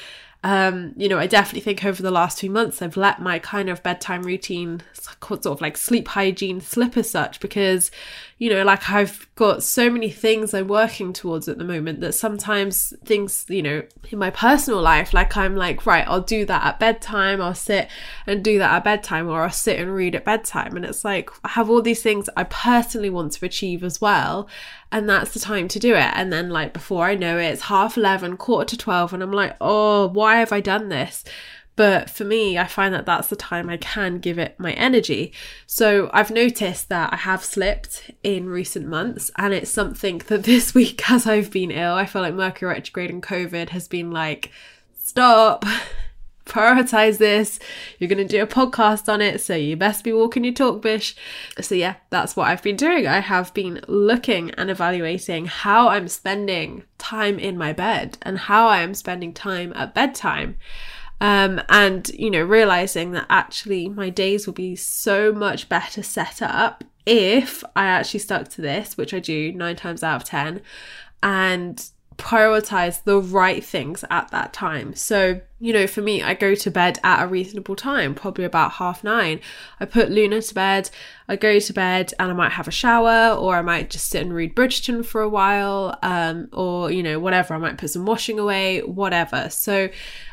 um, 0.44 0.92
you 0.96 1.08
know, 1.08 1.18
I 1.18 1.26
definitely 1.26 1.62
think 1.62 1.84
over 1.84 2.00
the 2.00 2.12
last 2.12 2.38
few 2.38 2.50
months 2.50 2.80
I've 2.80 2.96
let 2.96 3.20
my 3.20 3.40
kind 3.40 3.68
of 3.68 3.82
bedtime 3.82 4.22
routine, 4.22 4.82
sort 4.94 5.46
of 5.46 5.60
like 5.60 5.76
sleep 5.76 6.06
hygiene, 6.06 6.60
slip 6.60 6.96
as 6.96 7.10
such 7.10 7.40
because, 7.40 7.90
you 8.38 8.48
know, 8.48 8.62
like 8.62 8.88
I've 8.88 9.26
got 9.34 9.64
so 9.64 9.90
many 9.90 10.10
things 10.10 10.54
I'm 10.54 10.68
working 10.68 11.12
towards 11.12 11.48
at 11.48 11.58
the 11.58 11.64
moment 11.64 12.00
that 12.02 12.12
sometimes 12.12 12.92
things, 13.04 13.46
you 13.48 13.62
know, 13.62 13.82
in 14.10 14.18
my 14.20 14.30
personal 14.30 14.80
life, 14.80 15.12
like 15.12 15.36
I'm 15.36 15.56
like, 15.56 15.86
right, 15.86 16.06
I'll 16.06 16.20
do 16.20 16.44
that 16.44 16.64
at 16.64 16.78
bedtime, 16.78 17.42
I'll 17.42 17.54
sit 17.54 17.88
and 18.24 18.44
do 18.44 18.58
that 18.58 18.72
at 18.72 18.84
bedtime, 18.84 19.28
or 19.28 19.42
I'll 19.42 19.50
sit 19.50 19.80
and 19.80 19.92
read 19.92 20.14
at 20.14 20.24
bedtime. 20.24 20.76
And 20.76 20.84
it's 20.84 21.04
like, 21.04 21.30
I 21.42 21.48
have 21.48 21.68
all 21.68 21.82
these 21.82 22.02
things 22.02 22.30
I 22.36 22.44
personally 22.44 23.10
want 23.10 23.32
to 23.32 23.44
achieve 23.44 23.82
as 23.82 24.00
well 24.00 24.48
and 24.90 25.08
that's 25.08 25.32
the 25.32 25.40
time 25.40 25.68
to 25.68 25.78
do 25.78 25.94
it. 25.94 26.12
And 26.14 26.32
then, 26.32 26.50
like, 26.50 26.72
before 26.72 27.04
I 27.04 27.14
know 27.14 27.38
it, 27.38 27.46
it's 27.46 27.62
half 27.62 27.96
11, 27.96 28.36
quarter 28.36 28.70
to 28.70 28.76
12, 28.76 29.12
and 29.12 29.22
I'm 29.22 29.32
like, 29.32 29.56
oh, 29.60 30.08
why 30.08 30.36
have 30.36 30.52
I 30.52 30.60
done 30.60 30.88
this? 30.88 31.24
But 31.76 32.10
for 32.10 32.24
me, 32.24 32.58
I 32.58 32.66
find 32.66 32.92
that 32.92 33.06
that's 33.06 33.28
the 33.28 33.36
time 33.36 33.70
I 33.70 33.76
can 33.76 34.18
give 34.18 34.36
it 34.36 34.58
my 34.58 34.72
energy. 34.72 35.32
So 35.64 36.10
I've 36.12 36.32
noticed 36.32 36.88
that 36.88 37.12
I 37.12 37.16
have 37.16 37.44
slipped 37.44 38.10
in 38.24 38.48
recent 38.48 38.88
months, 38.88 39.30
and 39.36 39.54
it's 39.54 39.70
something 39.70 40.18
that 40.26 40.42
this 40.44 40.74
week, 40.74 41.08
as 41.10 41.26
I've 41.26 41.50
been 41.50 41.70
ill, 41.70 41.94
I 41.94 42.06
feel 42.06 42.22
like 42.22 42.34
Mercury 42.34 42.74
retrograde 42.74 43.10
and 43.10 43.22
COVID 43.22 43.68
has 43.68 43.86
been 43.86 44.10
like, 44.10 44.50
stop 44.96 45.64
prioritize 46.48 47.18
this. 47.18 47.58
You're 47.98 48.08
going 48.08 48.26
to 48.26 48.36
do 48.36 48.42
a 48.42 48.46
podcast 48.46 49.12
on 49.12 49.20
it, 49.20 49.40
so 49.40 49.54
you 49.54 49.76
best 49.76 50.02
be 50.02 50.12
walking 50.12 50.44
your 50.44 50.54
talk, 50.54 50.82
bish. 50.82 51.14
So, 51.60 51.74
yeah, 51.74 51.96
that's 52.10 52.34
what 52.34 52.48
I've 52.48 52.62
been 52.62 52.76
doing. 52.76 53.06
I 53.06 53.20
have 53.20 53.54
been 53.54 53.80
looking 53.86 54.50
and 54.52 54.70
evaluating 54.70 55.46
how 55.46 55.88
I'm 55.88 56.08
spending 56.08 56.84
time 56.98 57.38
in 57.38 57.56
my 57.56 57.72
bed 57.72 58.18
and 58.22 58.38
how 58.38 58.66
I 58.66 58.80
am 58.80 58.94
spending 58.94 59.32
time 59.32 59.72
at 59.76 59.94
bedtime. 59.94 60.56
Um, 61.20 61.60
and, 61.68 62.08
you 62.10 62.30
know, 62.30 62.42
realizing 62.42 63.12
that 63.12 63.26
actually 63.28 63.88
my 63.88 64.08
days 64.10 64.46
will 64.46 64.54
be 64.54 64.76
so 64.76 65.32
much 65.32 65.68
better 65.68 66.02
set 66.02 66.42
up 66.42 66.84
if 67.06 67.64
I 67.74 67.86
actually 67.86 68.20
stuck 68.20 68.48
to 68.48 68.60
this, 68.60 68.96
which 68.96 69.14
I 69.14 69.18
do 69.18 69.52
nine 69.52 69.76
times 69.76 70.02
out 70.02 70.22
of 70.22 70.28
10, 70.28 70.60
and 71.22 71.90
prioritize 72.18 73.04
the 73.04 73.20
right 73.20 73.64
things 73.64 74.04
at 74.10 74.30
that 74.32 74.52
time. 74.52 74.92
So, 74.94 75.40
you 75.60 75.72
know, 75.72 75.86
for 75.86 76.02
me, 76.02 76.20
I 76.20 76.34
go 76.34 76.56
to 76.56 76.70
bed 76.70 76.98
at 77.04 77.22
a 77.22 77.28
reasonable 77.28 77.76
time, 77.76 78.14
probably 78.14 78.44
about 78.44 78.72
half 78.72 79.04
nine. 79.04 79.40
I 79.78 79.84
put 79.84 80.10
Luna 80.10 80.42
to 80.42 80.54
bed, 80.54 80.90
I 81.28 81.36
go 81.36 81.60
to 81.60 81.72
bed 81.72 82.12
and 82.18 82.30
I 82.30 82.34
might 82.34 82.52
have 82.52 82.66
a 82.66 82.72
shower 82.72 83.36
or 83.36 83.56
I 83.56 83.62
might 83.62 83.88
just 83.90 84.08
sit 84.08 84.22
and 84.22 84.34
read 84.34 84.56
Bridgerton 84.56 85.06
for 85.06 85.22
a 85.22 85.28
while, 85.28 85.96
um, 86.02 86.48
or, 86.52 86.90
you 86.90 87.04
know, 87.04 87.20
whatever. 87.20 87.54
I 87.54 87.58
might 87.58 87.78
put 87.78 87.90
some 87.90 88.04
washing 88.04 88.40
away, 88.40 88.80
whatever. 88.80 89.48
So 89.48 89.88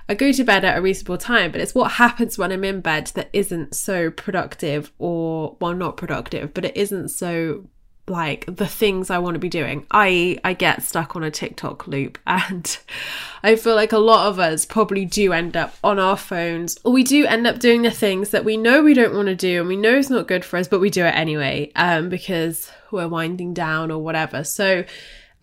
I 0.09 0.15
go 0.15 0.31
to 0.31 0.43
bed 0.43 0.65
at 0.65 0.77
a 0.77 0.81
reasonable 0.81 1.19
time, 1.19 1.51
but 1.51 1.61
it's 1.61 1.75
what 1.75 1.93
happens 1.93 2.37
when 2.37 2.51
I'm 2.51 2.63
in 2.63 2.81
bed 2.81 3.11
that 3.13 3.29
isn't 3.31 3.75
so 3.75 4.09
productive 4.09 4.91
or, 4.97 5.55
well, 5.61 5.75
not 5.75 5.97
productive, 5.97 6.53
but 6.53 6.65
it 6.65 6.75
isn't 6.75 7.09
so 7.09 7.69
like 8.07 8.45
the 8.47 8.67
things 8.67 9.09
I 9.09 9.17
want 9.17 9.35
to 9.35 9.39
be 9.39 9.49
doing. 9.49 9.85
I 9.91 10.37
I 10.43 10.53
get 10.53 10.83
stuck 10.83 11.15
on 11.15 11.23
a 11.23 11.31
TikTok 11.31 11.87
loop 11.87 12.17
and 12.27 12.77
I 13.43 13.55
feel 13.55 13.75
like 13.75 13.91
a 13.91 13.97
lot 13.97 14.27
of 14.27 14.39
us 14.39 14.65
probably 14.65 15.05
do 15.05 15.33
end 15.33 15.57
up 15.57 15.75
on 15.83 15.99
our 15.99 16.17
phones 16.17 16.77
or 16.83 16.91
we 16.91 17.03
do 17.03 17.25
end 17.25 17.47
up 17.47 17.59
doing 17.59 17.81
the 17.81 17.91
things 17.91 18.29
that 18.29 18.45
we 18.45 18.57
know 18.57 18.83
we 18.83 18.93
don't 18.93 19.15
want 19.15 19.27
to 19.27 19.35
do 19.35 19.59
and 19.59 19.67
we 19.67 19.77
know 19.77 19.97
it's 19.97 20.09
not 20.09 20.27
good 20.27 20.45
for 20.45 20.57
us 20.57 20.67
but 20.67 20.79
we 20.79 20.89
do 20.89 21.03
it 21.05 21.15
anyway 21.15 21.71
um 21.75 22.09
because 22.09 22.71
we're 22.91 23.07
winding 23.07 23.53
down 23.53 23.91
or 23.91 23.99
whatever. 23.99 24.43
So 24.43 24.85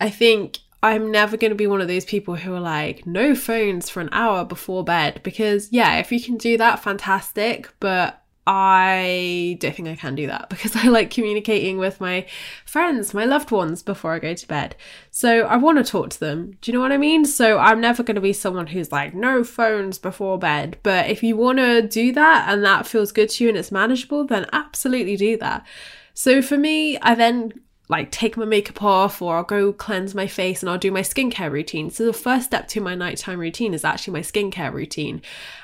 I 0.01 0.09
think 0.09 0.59
I'm 0.81 1.11
never 1.11 1.37
going 1.37 1.51
to 1.51 1.55
be 1.55 1.67
one 1.67 1.79
of 1.79 1.87
those 1.87 2.03
people 2.03 2.35
who 2.35 2.53
are 2.53 2.59
like, 2.59 3.05
no 3.05 3.35
phones 3.35 3.89
for 3.89 4.01
an 4.01 4.09
hour 4.11 4.43
before 4.43 4.83
bed. 4.83 5.21
Because, 5.23 5.71
yeah, 5.71 5.95
if 5.99 6.11
you 6.11 6.21
can 6.21 6.35
do 6.35 6.57
that, 6.57 6.83
fantastic. 6.83 7.69
But 7.79 8.21
I 8.45 9.57
don't 9.59 9.73
think 9.73 9.87
I 9.87 9.95
can 9.95 10.15
do 10.15 10.27
that 10.27 10.49
because 10.49 10.75
I 10.75 10.87
like 10.87 11.09
communicating 11.11 11.77
with 11.77 12.01
my 12.01 12.25
friends, 12.65 13.13
my 13.13 13.25
loved 13.25 13.51
ones 13.51 13.81
before 13.81 14.13
I 14.13 14.19
go 14.19 14.33
to 14.33 14.47
bed. 14.47 14.75
So 15.11 15.41
I 15.41 15.57
want 15.57 15.77
to 15.77 15.83
talk 15.83 16.09
to 16.11 16.19
them. 16.19 16.57
Do 16.61 16.71
you 16.71 16.77
know 16.77 16.81
what 16.81 16.91
I 16.91 16.97
mean? 16.97 17.25
So 17.25 17.57
I'm 17.59 17.79
never 17.79 18.03
going 18.03 18.15
to 18.15 18.21
be 18.21 18.33
someone 18.33 18.67
who's 18.67 18.91
like, 18.91 19.13
no 19.13 19.43
phones 19.43 19.97
before 19.97 20.37
bed. 20.37 20.77
But 20.83 21.09
if 21.09 21.23
you 21.23 21.37
want 21.37 21.59
to 21.59 21.81
do 21.81 22.11
that 22.13 22.49
and 22.49 22.63
that 22.63 22.87
feels 22.87 23.11
good 23.11 23.29
to 23.29 23.43
you 23.43 23.49
and 23.49 23.57
it's 23.57 23.71
manageable, 23.71 24.25
then 24.25 24.45
absolutely 24.51 25.15
do 25.15 25.37
that. 25.37 25.65
So 26.13 26.41
for 26.41 26.57
me, 26.57 26.97
I 26.99 27.15
then 27.15 27.53
like 27.93 28.09
take 28.09 28.35
my 28.35 28.45
makeup 28.45 28.81
off 28.81 29.21
or 29.21 29.37
I'll 29.37 29.43
go 29.43 29.71
cleanse 29.71 30.15
my 30.15 30.25
face 30.25 30.63
and 30.63 30.69
I'll 30.69 30.79
do 30.79 30.91
my 30.91 31.01
skincare 31.01 31.51
routine. 31.51 31.91
So 31.91 32.05
the 32.05 32.11
first 32.11 32.47
step 32.47 32.67
to 32.69 32.81
my 32.81 32.95
nighttime 32.95 33.39
routine 33.39 33.71
is 33.75 33.85
actually 33.85 34.13
my 34.13 34.21
skincare 34.21 34.73
routine. 34.73 35.21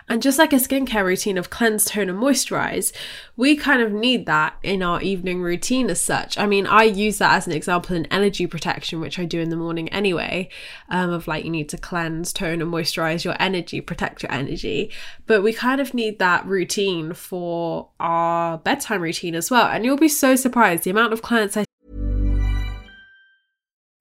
And 0.07 0.21
just 0.21 0.38
like 0.38 0.53
a 0.53 0.57
skincare 0.57 1.03
routine 1.03 1.39
of 1.39 1.50
cleanse, 1.50 1.86
tone, 1.86 2.07
and 2.07 2.19
moisturize, 2.19 2.91
we 3.36 3.55
kind 3.55 3.81
of 3.81 3.91
need 3.91 4.27
that 4.27 4.55
in 4.62 4.83
our 4.83 5.01
evening 5.01 5.41
routine 5.41 5.89
as 5.89 6.01
such. 6.01 6.38
I 6.38 6.45
mean, 6.45 6.67
I 6.67 6.83
use 6.83 7.17
that 7.17 7.36
as 7.36 7.48
an 7.48 7.53
example 7.53 7.95
in 7.95 8.05
energy 8.07 8.45
protection, 8.45 9.00
which 9.00 9.17
I 9.17 9.25
do 9.25 9.39
in 9.39 9.50
the 9.50 9.55
morning 9.55 9.89
anyway, 9.89 10.50
um, 10.89 11.09
of 11.09 11.27
like 11.27 11.45
you 11.45 11.51
need 11.51 11.69
to 11.69 11.77
cleanse, 11.77 12.31
tone, 12.31 12.62
and 12.62 12.71
moisturize 12.71 13.24
your 13.24 13.36
energy, 13.39 13.81
protect 13.81 14.21
your 14.21 14.31
energy. 14.31 14.91
But 15.25 15.41
we 15.41 15.51
kind 15.51 15.81
of 15.81 15.95
need 15.95 16.19
that 16.19 16.45
routine 16.45 17.13
for 17.13 17.89
our 18.00 18.59
bedtime 18.59 19.01
routine 19.01 19.33
as 19.33 19.50
well. 19.50 19.67
And 19.67 19.83
you'll 19.83 19.98
be 19.98 20.09
so 20.09 20.36
surprised 20.36 20.83
the 20.83 20.91
amount 20.91 21.13
of 21.13 21.24
clients 21.24 21.57
I 21.57 21.65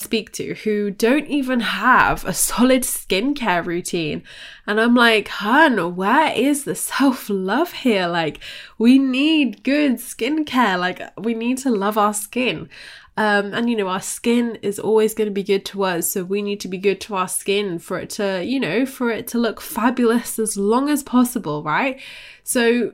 Speak 0.00 0.30
to 0.30 0.54
who 0.54 0.92
don't 0.92 1.26
even 1.26 1.58
have 1.58 2.24
a 2.24 2.32
solid 2.32 2.82
skincare 2.82 3.66
routine. 3.66 4.22
And 4.66 4.80
I'm 4.80 4.94
like, 4.94 5.26
hun, 5.28 5.96
where 5.96 6.32
is 6.32 6.64
the 6.64 6.74
self 6.90 7.28
love 7.28 7.72
here? 7.72 8.06
Like, 8.06 8.38
we 8.78 8.98
need 8.98 9.64
good 9.64 9.94
skincare. 9.94 10.78
Like, 10.78 11.02
we 11.18 11.34
need 11.34 11.58
to 11.58 11.70
love 11.70 11.98
our 11.98 12.14
skin. 12.14 12.68
Um, 13.16 13.52
and 13.52 13.68
you 13.68 13.74
know, 13.74 13.88
our 13.88 14.00
skin 14.00 14.58
is 14.62 14.78
always 14.78 15.12
going 15.12 15.26
to 15.26 15.34
be 15.34 15.42
good 15.42 15.64
to 15.66 15.82
us. 15.82 16.12
So 16.12 16.22
we 16.22 16.40
need 16.40 16.60
to 16.60 16.68
be 16.68 16.78
good 16.78 17.00
to 17.02 17.16
our 17.16 17.26
skin 17.26 17.80
for 17.80 17.98
it 17.98 18.10
to, 18.10 18.44
you 18.44 18.60
know, 18.60 18.86
for 18.86 19.10
it 19.10 19.26
to 19.28 19.38
look 19.38 19.60
fabulous 19.60 20.38
as 20.38 20.56
long 20.56 20.88
as 20.88 21.02
possible, 21.02 21.64
right? 21.64 22.00
So 22.44 22.92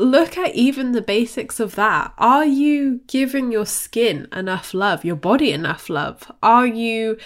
look 0.00 0.36
at 0.36 0.54
even 0.54 0.92
the 0.92 1.02
basics 1.02 1.60
of 1.60 1.74
that. 1.76 2.12
Are 2.18 2.44
you 2.44 3.00
giving 3.06 3.52
your 3.52 3.66
skin 3.66 4.26
enough 4.32 4.74
love, 4.74 5.04
your 5.04 5.16
body 5.16 5.52
enough 5.52 5.88
love? 5.88 6.30
Are 6.42 6.66
you, 6.66 7.18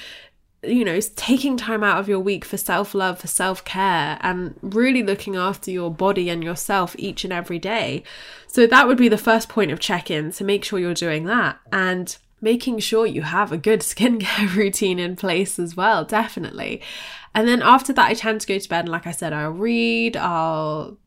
you 0.63 0.85
know, 0.85 1.01
taking 1.17 1.57
time 1.57 1.85
out 1.85 1.99
of 1.99 2.09
your 2.09 2.21
week 2.21 2.45
for 2.45 2.57
self 2.57 2.95
love, 2.95 3.21
for 3.21 3.27
self 3.27 3.65
care, 3.65 4.19
and 4.21 4.57
really 4.61 5.03
looking 5.03 5.37
after 5.37 5.71
your 5.71 5.91
body 5.91 6.29
and 6.29 6.43
yourself 6.43 6.95
each 6.99 7.25
and 7.25 7.33
every 7.33 7.59
day? 7.59 8.03
So 8.47 8.67
that 8.67 8.87
would 8.87 8.99
be 8.99 9.09
the 9.09 9.19
first 9.19 9.49
point 9.49 9.71
of 9.71 9.81
check 9.81 10.11
in 10.11 10.33
to 10.33 10.45
make 10.45 10.65
sure 10.65 10.79
you're 10.79 10.95
doing 10.95 11.25
that. 11.25 11.59
And 11.73 12.17
making 12.41 12.79
sure 12.79 13.07
you 13.07 13.23
have 13.23 13.53
a 13.53 13.57
good 13.57 13.81
skincare 13.93 14.55
routine 14.55 14.99
in 14.99 15.17
place 15.17 15.59
as 15.59 15.77
well, 15.77 16.05
definitely. 16.05 16.83
And 17.35 17.49
then 17.49 17.63
after 17.63 17.93
that, 17.93 18.09
I 18.09 18.15
tend 18.15 18.43
to 18.43 18.47
go 18.47 18.59
to 18.59 18.69
bed. 18.69 18.81
And 18.81 18.91
like 18.91 19.07
I 19.07 19.11
said, 19.11 19.33
I'll 19.33 19.51
read, 19.51 20.17
I'll 20.17 20.99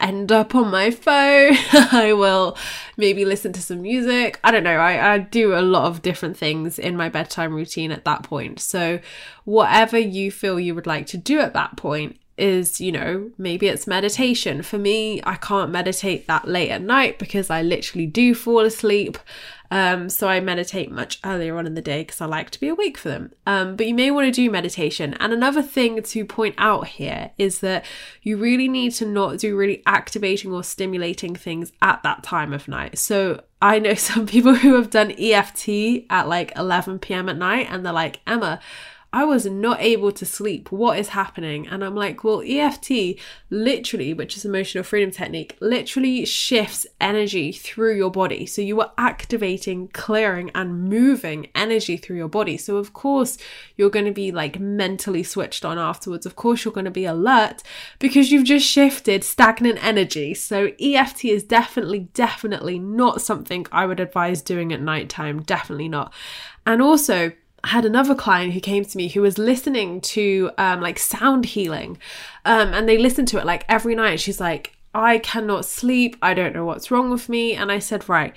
end 0.00 0.32
up 0.32 0.54
on 0.54 0.70
my 0.70 0.90
phone. 0.90 1.56
I 1.92 2.12
will 2.16 2.56
maybe 2.96 3.24
listen 3.24 3.52
to 3.54 3.62
some 3.62 3.82
music. 3.82 4.38
I 4.42 4.50
don't 4.50 4.64
know. 4.64 4.76
I, 4.76 5.14
I 5.14 5.18
do 5.18 5.54
a 5.54 5.60
lot 5.62 5.86
of 5.86 6.02
different 6.02 6.36
things 6.36 6.78
in 6.78 6.96
my 6.96 7.08
bedtime 7.08 7.54
routine 7.54 7.92
at 7.92 8.04
that 8.04 8.22
point. 8.22 8.60
So, 8.60 9.00
whatever 9.44 9.98
you 9.98 10.30
feel 10.30 10.60
you 10.60 10.74
would 10.74 10.86
like 10.86 11.06
to 11.08 11.16
do 11.16 11.40
at 11.40 11.54
that 11.54 11.76
point 11.76 12.18
is, 12.38 12.80
you 12.80 12.92
know, 12.92 13.30
maybe 13.38 13.66
it's 13.66 13.86
meditation. 13.86 14.62
For 14.62 14.78
me, 14.78 15.20
I 15.24 15.36
can't 15.36 15.70
meditate 15.70 16.26
that 16.26 16.46
late 16.46 16.70
at 16.70 16.82
night 16.82 17.18
because 17.18 17.50
I 17.50 17.62
literally 17.62 18.06
do 18.06 18.34
fall 18.34 18.60
asleep. 18.60 19.18
Um, 19.70 20.08
so 20.08 20.28
I 20.28 20.40
meditate 20.40 20.90
much 20.90 21.20
earlier 21.24 21.58
on 21.58 21.66
in 21.66 21.74
the 21.74 21.82
day 21.82 22.02
because 22.02 22.20
I 22.20 22.26
like 22.26 22.50
to 22.50 22.60
be 22.60 22.68
awake 22.68 22.96
for 22.96 23.10
them. 23.10 23.32
Um, 23.46 23.76
but 23.76 23.86
you 23.86 23.94
may 23.94 24.10
want 24.10 24.26
to 24.26 24.32
do 24.32 24.50
meditation. 24.50 25.14
And 25.14 25.32
another 25.32 25.62
thing 25.62 26.02
to 26.02 26.24
point 26.24 26.54
out 26.58 26.86
here 26.86 27.32
is 27.36 27.60
that 27.60 27.84
you 28.22 28.36
really 28.36 28.68
need 28.68 28.92
to 28.94 29.06
not 29.06 29.38
do 29.38 29.56
really 29.56 29.82
activating 29.86 30.52
or 30.52 30.64
stimulating 30.64 31.36
things 31.36 31.72
at 31.82 32.02
that 32.02 32.22
time 32.22 32.52
of 32.52 32.66
night. 32.66 32.98
So 32.98 33.42
I 33.60 33.78
know 33.78 33.94
some 33.94 34.26
people 34.26 34.54
who 34.54 34.74
have 34.74 34.90
done 34.90 35.12
EFT 35.18 36.06
at 36.08 36.28
like 36.28 36.52
11 36.56 37.00
p.m. 37.00 37.28
at 37.28 37.36
night 37.36 37.66
and 37.70 37.84
they're 37.84 37.92
like, 37.92 38.20
Emma, 38.26 38.60
I 39.10 39.24
was 39.24 39.46
not 39.46 39.80
able 39.80 40.12
to 40.12 40.26
sleep. 40.26 40.70
What 40.70 40.98
is 40.98 41.08
happening? 41.08 41.66
And 41.66 41.82
I'm 41.82 41.94
like, 41.94 42.24
well, 42.24 42.42
EFT 42.44 43.18
literally, 43.48 44.12
which 44.12 44.36
is 44.36 44.44
emotional 44.44 44.84
freedom 44.84 45.10
technique, 45.10 45.56
literally 45.60 46.26
shifts 46.26 46.86
energy 47.00 47.50
through 47.50 47.96
your 47.96 48.10
body. 48.10 48.44
So 48.44 48.60
you 48.60 48.78
are 48.82 48.92
activating, 48.98 49.88
clearing, 49.88 50.50
and 50.54 50.84
moving 50.90 51.48
energy 51.54 51.96
through 51.96 52.18
your 52.18 52.28
body. 52.28 52.58
So, 52.58 52.76
of 52.76 52.92
course, 52.92 53.38
you're 53.76 53.88
going 53.88 54.04
to 54.04 54.12
be 54.12 54.30
like 54.30 54.60
mentally 54.60 55.22
switched 55.22 55.64
on 55.64 55.78
afterwards. 55.78 56.26
Of 56.26 56.36
course, 56.36 56.64
you're 56.64 56.74
going 56.74 56.84
to 56.84 56.90
be 56.90 57.06
alert 57.06 57.62
because 57.98 58.30
you've 58.30 58.44
just 58.44 58.68
shifted 58.68 59.24
stagnant 59.24 59.82
energy. 59.82 60.34
So, 60.34 60.72
EFT 60.78 61.24
is 61.24 61.44
definitely, 61.44 62.00
definitely 62.12 62.78
not 62.78 63.22
something 63.22 63.66
I 63.72 63.86
would 63.86 64.00
advise 64.00 64.42
doing 64.42 64.70
at 64.70 64.82
nighttime. 64.82 65.40
Definitely 65.42 65.88
not. 65.88 66.12
And 66.66 66.82
also, 66.82 67.32
I 67.64 67.68
had 67.68 67.84
another 67.84 68.14
client 68.14 68.52
who 68.52 68.60
came 68.60 68.84
to 68.84 68.96
me 68.96 69.08
who 69.08 69.22
was 69.22 69.38
listening 69.38 70.00
to 70.02 70.50
um, 70.58 70.80
like 70.80 70.98
sound 70.98 71.44
healing, 71.44 71.98
um, 72.44 72.72
and 72.72 72.88
they 72.88 72.98
listened 72.98 73.28
to 73.28 73.38
it 73.38 73.46
like 73.46 73.64
every 73.68 73.94
night. 73.94 74.20
She's 74.20 74.40
like, 74.40 74.78
I 74.94 75.18
cannot 75.18 75.64
sleep. 75.64 76.16
I 76.22 76.34
don't 76.34 76.54
know 76.54 76.64
what's 76.64 76.90
wrong 76.90 77.10
with 77.10 77.28
me. 77.28 77.54
And 77.54 77.70
I 77.70 77.78
said, 77.78 78.08
right. 78.08 78.34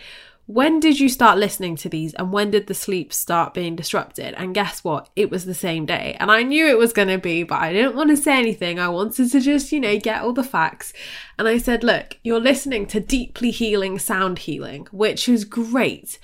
When 0.47 0.81
did 0.81 0.99
you 0.99 1.07
start 1.07 1.37
listening 1.37 1.77
to 1.77 1.87
these 1.87 2.13
and 2.15 2.33
when 2.33 2.51
did 2.51 2.67
the 2.67 2.73
sleep 2.73 3.13
start 3.13 3.53
being 3.53 3.75
disrupted? 3.75 4.33
And 4.33 4.53
guess 4.53 4.83
what? 4.83 5.09
It 5.15 5.31
was 5.31 5.45
the 5.45 5.53
same 5.53 5.85
day. 5.85 6.17
And 6.19 6.29
I 6.29 6.43
knew 6.43 6.67
it 6.67 6.77
was 6.77 6.91
going 6.91 7.07
to 7.07 7.17
be, 7.17 7.43
but 7.43 7.61
I 7.61 7.71
didn't 7.71 7.95
want 7.95 8.09
to 8.09 8.17
say 8.17 8.37
anything. 8.37 8.77
I 8.77 8.89
wanted 8.89 9.31
to 9.31 9.39
just, 9.39 9.71
you 9.71 9.79
know, 9.79 9.97
get 9.97 10.21
all 10.21 10.33
the 10.33 10.43
facts. 10.43 10.91
And 11.39 11.47
I 11.47 11.57
said, 11.57 11.85
look, 11.85 12.17
you're 12.23 12.41
listening 12.41 12.85
to 12.87 12.99
deeply 12.99 13.51
healing 13.51 13.97
sound 13.97 14.39
healing, 14.39 14.87
which 14.91 15.29
is 15.29 15.45
great 15.45 16.19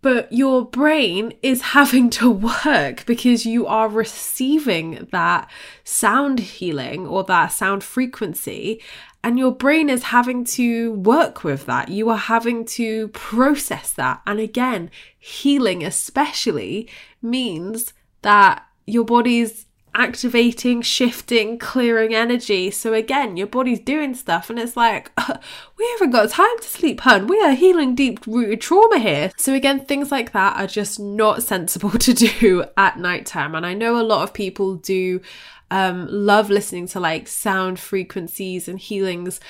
but 0.00 0.32
your 0.32 0.64
brain 0.64 1.32
is 1.42 1.60
having 1.62 2.08
to 2.10 2.30
work 2.30 3.04
because 3.06 3.44
you 3.44 3.66
are 3.66 3.88
receiving 3.88 5.08
that 5.12 5.50
sound 5.84 6.38
healing 6.40 7.06
or 7.06 7.24
that 7.24 7.48
sound 7.48 7.82
frequency 7.82 8.80
and 9.24 9.38
your 9.38 9.50
brain 9.52 9.90
is 9.90 10.04
having 10.04 10.44
to 10.44 10.92
work 10.92 11.42
with 11.42 11.66
that. 11.66 11.88
You 11.88 12.08
are 12.10 12.16
having 12.16 12.64
to 12.66 13.08
process 13.08 13.92
that. 13.92 14.22
And 14.26 14.38
again, 14.38 14.90
healing 15.18 15.84
especially 15.84 16.88
means 17.20 17.92
that 18.22 18.64
your 18.86 19.04
body's 19.04 19.66
activating, 19.98 20.80
shifting, 20.80 21.58
clearing 21.58 22.14
energy. 22.14 22.70
So 22.70 22.94
again, 22.94 23.36
your 23.36 23.48
body's 23.48 23.80
doing 23.80 24.14
stuff, 24.14 24.48
and 24.48 24.58
it's 24.58 24.76
like, 24.76 25.10
we 25.78 25.88
haven't 25.92 26.12
got 26.12 26.30
time 26.30 26.58
to 26.58 26.68
sleep, 26.68 27.00
hun. 27.00 27.26
We 27.26 27.40
are 27.42 27.52
healing 27.52 27.94
deep 27.94 28.26
rooted 28.26 28.60
trauma 28.60 28.98
here. 28.98 29.32
So 29.36 29.52
again, 29.52 29.84
things 29.84 30.10
like 30.10 30.32
that 30.32 30.58
are 30.58 30.66
just 30.66 30.98
not 31.00 31.42
sensible 31.54 31.90
to 31.90 32.14
do 32.14 32.64
at 32.76 32.98
nighttime. 32.98 33.54
And 33.54 33.66
I 33.66 33.74
know 33.74 34.00
a 34.00 34.02
lot 34.02 34.22
of 34.22 34.32
people 34.32 34.76
do 34.76 35.20
um, 35.70 36.06
love 36.08 36.48
listening 36.48 36.86
to 36.88 37.00
like 37.00 37.28
sound 37.28 37.78
frequencies 37.78 38.68
and 38.68 38.78
healings 38.78 39.40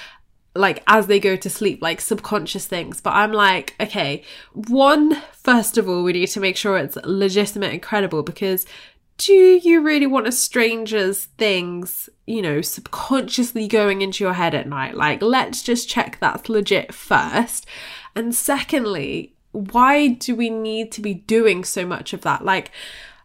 like 0.54 0.82
as 0.88 1.06
they 1.06 1.20
go 1.20 1.36
to 1.36 1.48
sleep, 1.48 1.80
like 1.80 2.00
subconscious 2.00 2.66
things. 2.66 3.00
But 3.00 3.14
I'm 3.14 3.32
like, 3.32 3.76
okay, 3.80 4.24
one, 4.52 5.22
first 5.32 5.78
of 5.78 5.88
all, 5.88 6.02
we 6.02 6.12
need 6.12 6.26
to 6.28 6.40
make 6.40 6.56
sure 6.56 6.76
it's 6.76 6.96
legitimate 7.04 7.72
and 7.72 7.82
credible 7.82 8.22
because 8.22 8.66
do 9.18 9.32
you 9.32 9.82
really 9.82 10.06
want 10.06 10.28
a 10.28 10.32
stranger's 10.32 11.26
things, 11.36 12.08
you 12.26 12.40
know, 12.40 12.60
subconsciously 12.62 13.66
going 13.66 14.00
into 14.00 14.24
your 14.24 14.34
head 14.34 14.54
at 14.54 14.68
night? 14.68 14.94
Like, 14.94 15.20
let's 15.20 15.62
just 15.62 15.88
check 15.88 16.18
that's 16.20 16.48
legit 16.48 16.94
first. 16.94 17.66
And 18.14 18.34
secondly, 18.34 19.34
why 19.52 20.08
do 20.08 20.34
we 20.36 20.50
need 20.50 20.92
to 20.92 21.00
be 21.00 21.14
doing 21.14 21.64
so 21.64 21.84
much 21.84 22.12
of 22.12 22.22
that? 22.22 22.44
Like, 22.44 22.70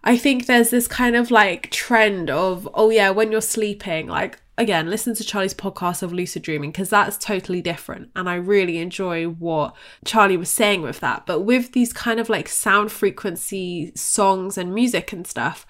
I 0.03 0.17
think 0.17 0.45
there's 0.45 0.71
this 0.71 0.87
kind 0.87 1.15
of 1.15 1.31
like 1.31 1.69
trend 1.69 2.29
of, 2.29 2.67
oh 2.73 2.89
yeah, 2.89 3.11
when 3.11 3.31
you're 3.31 3.39
sleeping, 3.39 4.07
like, 4.07 4.41
again, 4.57 4.89
listen 4.89 5.15
to 5.15 5.23
Charlie's 5.23 5.53
podcast 5.53 6.03
of 6.03 6.13
lucid 6.13 6.43
dreaming 6.43 6.71
because 6.71 6.89
that's 6.89 7.17
totally 7.17 7.61
different. 7.61 8.09
And 8.15 8.29
I 8.29 8.35
really 8.35 8.77
enjoy 8.77 9.25
what 9.25 9.75
Charlie 10.05 10.37
was 10.37 10.49
saying 10.49 10.81
with 10.81 10.99
that. 10.99 11.25
But 11.25 11.41
with 11.41 11.73
these 11.73 11.93
kind 11.93 12.19
of 12.19 12.29
like 12.29 12.47
sound 12.47 12.91
frequency 12.91 13.91
songs 13.95 14.57
and 14.57 14.73
music 14.73 15.11
and 15.11 15.25
stuff, 15.25 15.65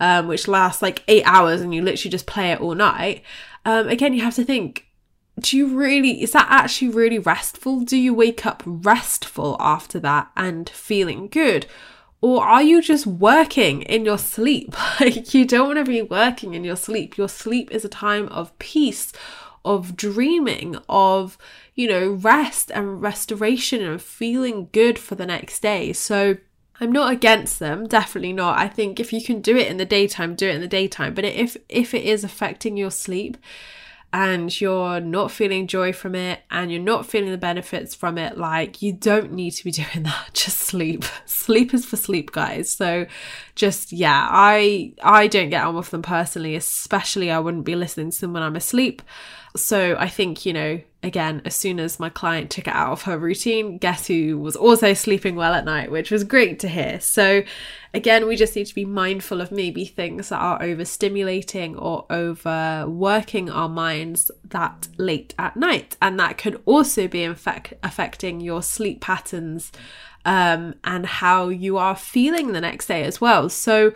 um, 0.00 0.28
which 0.28 0.46
lasts 0.46 0.82
like 0.82 1.02
eight 1.08 1.24
hours 1.24 1.60
and 1.60 1.74
you 1.74 1.82
literally 1.82 2.10
just 2.10 2.26
play 2.26 2.52
it 2.52 2.60
all 2.60 2.74
night, 2.74 3.22
um, 3.64 3.88
again, 3.88 4.14
you 4.14 4.22
have 4.22 4.36
to 4.36 4.44
think. 4.44 4.84
Do 5.40 5.56
you 5.56 5.68
really, 5.68 6.20
is 6.20 6.32
that 6.32 6.48
actually 6.50 6.88
really 6.88 7.20
restful? 7.20 7.82
Do 7.82 7.96
you 7.96 8.12
wake 8.12 8.44
up 8.44 8.64
restful 8.66 9.56
after 9.60 10.00
that 10.00 10.32
and 10.36 10.68
feeling 10.68 11.28
good? 11.28 11.66
Or 12.20 12.44
are 12.44 12.62
you 12.62 12.82
just 12.82 13.06
working 13.06 13.82
in 13.82 14.04
your 14.04 14.18
sleep? 14.18 14.74
Like, 15.00 15.32
you 15.32 15.44
don't 15.44 15.68
want 15.68 15.78
to 15.78 15.84
be 15.84 16.02
working 16.02 16.54
in 16.54 16.64
your 16.64 16.76
sleep. 16.76 17.16
Your 17.16 17.28
sleep 17.28 17.70
is 17.70 17.84
a 17.84 17.88
time 17.88 18.26
of 18.28 18.58
peace, 18.58 19.12
of 19.64 19.96
dreaming, 19.96 20.76
of, 20.88 21.38
you 21.74 21.88
know, 21.88 22.10
rest 22.10 22.72
and 22.74 23.00
restoration 23.00 23.80
and 23.82 24.02
feeling 24.02 24.68
good 24.72 24.98
for 24.98 25.14
the 25.14 25.26
next 25.26 25.60
day. 25.60 25.92
So, 25.92 26.36
I'm 26.80 26.92
not 26.92 27.12
against 27.12 27.58
them, 27.58 27.86
definitely 27.86 28.32
not. 28.32 28.58
I 28.58 28.68
think 28.68 29.00
if 29.00 29.12
you 29.12 29.22
can 29.22 29.40
do 29.40 29.56
it 29.56 29.68
in 29.68 29.78
the 29.78 29.84
daytime, 29.84 30.34
do 30.34 30.48
it 30.48 30.54
in 30.54 30.60
the 30.60 30.68
daytime. 30.68 31.14
But 31.14 31.24
if 31.24 31.56
if 31.68 31.92
it 31.92 32.04
is 32.04 32.22
affecting 32.22 32.76
your 32.76 32.90
sleep, 32.90 33.36
and 34.12 34.58
you're 34.58 35.00
not 35.00 35.30
feeling 35.30 35.66
joy 35.66 35.92
from 35.92 36.14
it 36.14 36.40
and 36.50 36.72
you're 36.72 36.80
not 36.80 37.04
feeling 37.04 37.30
the 37.30 37.38
benefits 37.38 37.94
from 37.94 38.16
it, 38.16 38.38
like 38.38 38.80
you 38.80 38.92
don't 38.92 39.32
need 39.32 39.50
to 39.52 39.64
be 39.64 39.70
doing 39.82 40.04
that. 40.04 40.30
Just 40.32 40.58
sleep. 40.58 41.04
Sleep 41.26 41.74
is 41.74 41.84
for 41.84 41.96
sleep, 41.96 42.32
guys. 42.32 42.70
So 42.70 43.06
just 43.54 43.92
yeah, 43.92 44.26
I 44.30 44.92
I 45.02 45.26
don't 45.26 45.50
get 45.50 45.64
on 45.64 45.74
with 45.74 45.90
them 45.90 46.02
personally, 46.02 46.54
especially 46.54 47.30
I 47.30 47.38
wouldn't 47.38 47.64
be 47.64 47.74
listening 47.74 48.10
to 48.10 48.20
them 48.20 48.32
when 48.32 48.42
I'm 48.42 48.56
asleep. 48.56 49.02
So 49.58 49.96
I 49.98 50.08
think, 50.08 50.46
you 50.46 50.52
know, 50.52 50.80
again, 51.02 51.42
as 51.44 51.54
soon 51.54 51.78
as 51.78 52.00
my 52.00 52.08
client 52.08 52.50
took 52.50 52.66
it 52.66 52.74
out 52.74 52.92
of 52.92 53.02
her 53.02 53.18
routine, 53.18 53.78
guess 53.78 54.06
who 54.06 54.38
was 54.38 54.56
also 54.56 54.94
sleeping 54.94 55.36
well 55.36 55.54
at 55.54 55.64
night, 55.64 55.90
which 55.90 56.10
was 56.10 56.24
great 56.24 56.58
to 56.60 56.68
hear. 56.68 57.00
So 57.00 57.42
again, 57.94 58.26
we 58.26 58.36
just 58.36 58.56
need 58.56 58.66
to 58.66 58.74
be 58.74 58.84
mindful 58.84 59.40
of 59.40 59.52
maybe 59.52 59.84
things 59.84 60.30
that 60.30 60.40
are 60.40 60.60
overstimulating 60.60 61.80
or 61.80 62.06
overworking 62.10 63.50
our 63.50 63.68
minds 63.68 64.30
that 64.44 64.88
late 64.96 65.34
at 65.38 65.56
night. 65.56 65.96
And 66.02 66.18
that 66.18 66.38
could 66.38 66.60
also 66.64 67.06
be 67.06 67.22
infect- 67.22 67.74
affecting 67.82 68.40
your 68.40 68.62
sleep 68.62 69.00
patterns 69.00 69.70
um, 70.24 70.74
and 70.84 71.06
how 71.06 71.48
you 71.48 71.78
are 71.78 71.96
feeling 71.96 72.52
the 72.52 72.60
next 72.60 72.86
day 72.86 73.04
as 73.04 73.20
well. 73.20 73.48
So 73.48 73.92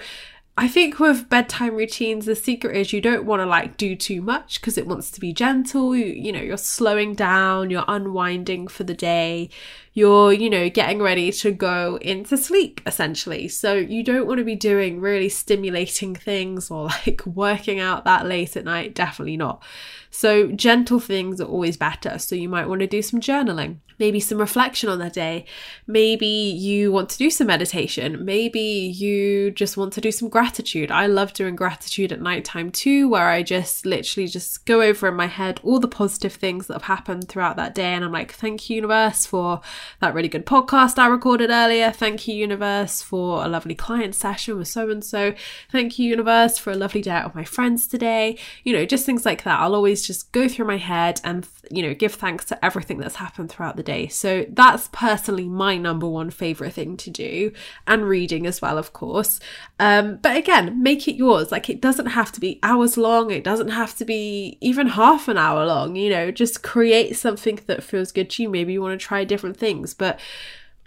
I 0.55 0.69
think 0.69 0.99
with 0.99 1.31
bedtime 1.31 1.75
routines, 1.77 2.27
the 2.27 2.37
secret 2.37 2.77
is 2.77 2.93
you 2.93 3.01
don't 3.01 3.25
want 3.25 3.41
to 3.41 3.47
like 3.47 3.79
do 3.79 3.97
too 3.97 4.21
much 4.21 4.61
because 4.61 4.77
it 4.77 4.87
wants 4.87 5.11
to 5.13 5.21
be 5.21 5.33
gentle. 5.33 5.97
You, 5.97 6.05
you 6.05 6.31
know, 6.31 6.43
you're 6.43 6.59
slowing 6.59 7.15
down, 7.15 7.71
you're 7.71 7.87
unwinding 7.89 8.69
for 8.69 8.85
the 8.85 8.95
day, 8.95 9.49
you're, 9.95 10.33
you 10.33 10.49
know, 10.49 10.71
getting 10.71 11.03
ready 11.03 11.31
to 11.31 11.51
go 11.51 11.97
into 12.01 12.37
sleep 12.37 12.81
essentially. 12.87 13.49
So 13.49 13.75
you 13.75 14.03
don't 14.03 14.27
want 14.27 14.39
to 14.39 14.45
be 14.45 14.57
doing 14.57 15.01
really 15.01 15.29
stimulating 15.29 16.15
things 16.15 16.71
or 16.71 16.87
like 16.87 17.23
working 17.27 17.79
out 17.79 18.05
that 18.05 18.27
late 18.27 18.57
at 18.57 18.65
night. 18.65 18.95
Definitely 18.95 19.37
not. 19.37 19.63
So 20.11 20.49
gentle 20.53 21.01
things 21.01 21.41
are 21.41 21.47
always 21.47 21.77
better. 21.77 22.19
So 22.19 22.35
you 22.35 22.49
might 22.49 22.69
want 22.69 22.81
to 22.81 22.87
do 22.87 23.03
some 23.03 23.21
journaling 23.21 23.79
maybe 24.03 24.19
some 24.19 24.39
reflection 24.39 24.89
on 24.89 24.99
the 24.99 25.09
day. 25.09 25.45
Maybe 25.87 26.27
you 26.27 26.91
want 26.91 27.09
to 27.11 27.19
do 27.19 27.31
some 27.31 27.47
meditation. 27.47 28.25
Maybe 28.25 28.61
you 28.61 29.53
just 29.53 29.77
want 29.77 29.93
to 29.93 30.01
do 30.01 30.11
some 30.11 30.29
gratitude. 30.29 30.91
I 30.91 31.07
love 31.07 31.33
doing 31.33 31.55
gratitude 31.55 32.11
at 32.11 32.21
nighttime 32.21 32.73
too, 32.73 33.09
where 33.09 33.29
I 33.29 33.45
just 33.45 33.87
literally 33.87 34.27
just 34.27 34.67
go 34.67 34.83
over 34.83 35.07
in 35.07 35.15
my 35.15 35.27
head 35.27 35.61
all 35.63 35.79
the 35.79 35.87
positive 35.87 36.33
things 36.33 36.67
that 36.67 36.75
have 36.75 36.83
happened 36.83 37.29
throughout 37.29 37.55
that 37.57 37.77
day. 37.77 37.95
And 37.95 38.05
I'm 38.05 38.11
like, 38.11 38.33
thank 38.33 38.69
you, 38.69 38.75
universe, 38.75 39.25
for 39.25 39.61
that 40.01 40.15
really 40.15 40.29
good 40.29 40.47
podcast 40.47 40.99
I 40.99 41.07
recorded 41.07 41.51
earlier. 41.51 41.91
Thank 41.91 42.27
you, 42.29 42.35
universe, 42.35 43.03
for 43.03 43.45
a 43.45 43.49
lovely 43.49 43.75
client 43.75 44.15
session 44.15 44.59
with 44.59 44.69
so 44.69 44.91
and 44.91 45.05
so. 45.05 45.35
Thank 45.71 45.99
you, 45.99 46.09
universe, 46.09 46.59
for 46.59 46.71
a 46.71 46.77
lovely 46.77 47.03
day 47.03 47.11
out 47.11 47.27
with 47.27 47.35
my 47.35 47.45
friends 47.45 47.87
today. 47.87 48.39
You 48.65 48.73
know, 48.73 48.85
just 48.85 49.07
things 49.07 49.25
like 49.25 49.45
that. 49.45 49.61
I'll 49.61 49.75
always 49.75 50.07
just 50.07 50.33
go 50.33 50.49
through 50.49 50.67
my 50.67 50.79
head 50.79 51.21
and, 51.25 51.47
you 51.71 51.83
know, 51.83 51.95
give 51.95 52.15
thanks 52.15 52.45
to 52.47 52.65
everything 52.65 52.99
that's 52.99 53.17
happened 53.17 53.51
throughout 53.51 53.77
the 53.77 53.83
day. 53.83 54.09
So 54.09 54.45
that's 54.49 54.89
personally 54.93 55.47
my 55.47 55.77
number 55.77 56.09
one 56.09 56.31
favorite 56.31 56.75
thing 56.75 56.97
to 56.99 57.11
do, 57.11 57.53
and 57.87 58.05
reading 58.05 58.47
as 58.47 58.61
well, 58.61 58.79
of 58.79 58.93
course. 58.93 59.39
Um, 59.79 60.19
but 60.21 60.37
again, 60.37 60.83
make 60.83 61.07
it 61.07 61.15
yours. 61.15 61.53
Like 61.53 61.71
it 61.71 61.81
doesn't 61.81 62.07
have 62.07 62.33
to 62.33 62.41
be 62.41 62.59
hours 62.63 62.97
long, 62.97 63.31
it 63.31 63.45
doesn't 63.45 63.69
have 63.69 63.97
to 63.99 64.05
be 64.05 64.59
even 64.61 64.89
half 64.89 65.29
an 65.29 65.39
hour 65.39 65.65
long, 65.65 65.95
you 65.97 66.11
know, 66.11 66.31
just 66.31 66.63
create 66.63 67.17
something 67.17 67.61
that 67.67 67.85
feels 67.85 68.13
good 68.13 68.31
to 68.31 68.43
you. 68.43 68.49
Maybe 68.49 68.73
you 68.73 68.83
want 68.83 68.99
to 68.99 69.07
try 69.07 69.25
different 69.25 69.57
things. 69.57 69.95
But 69.95 70.19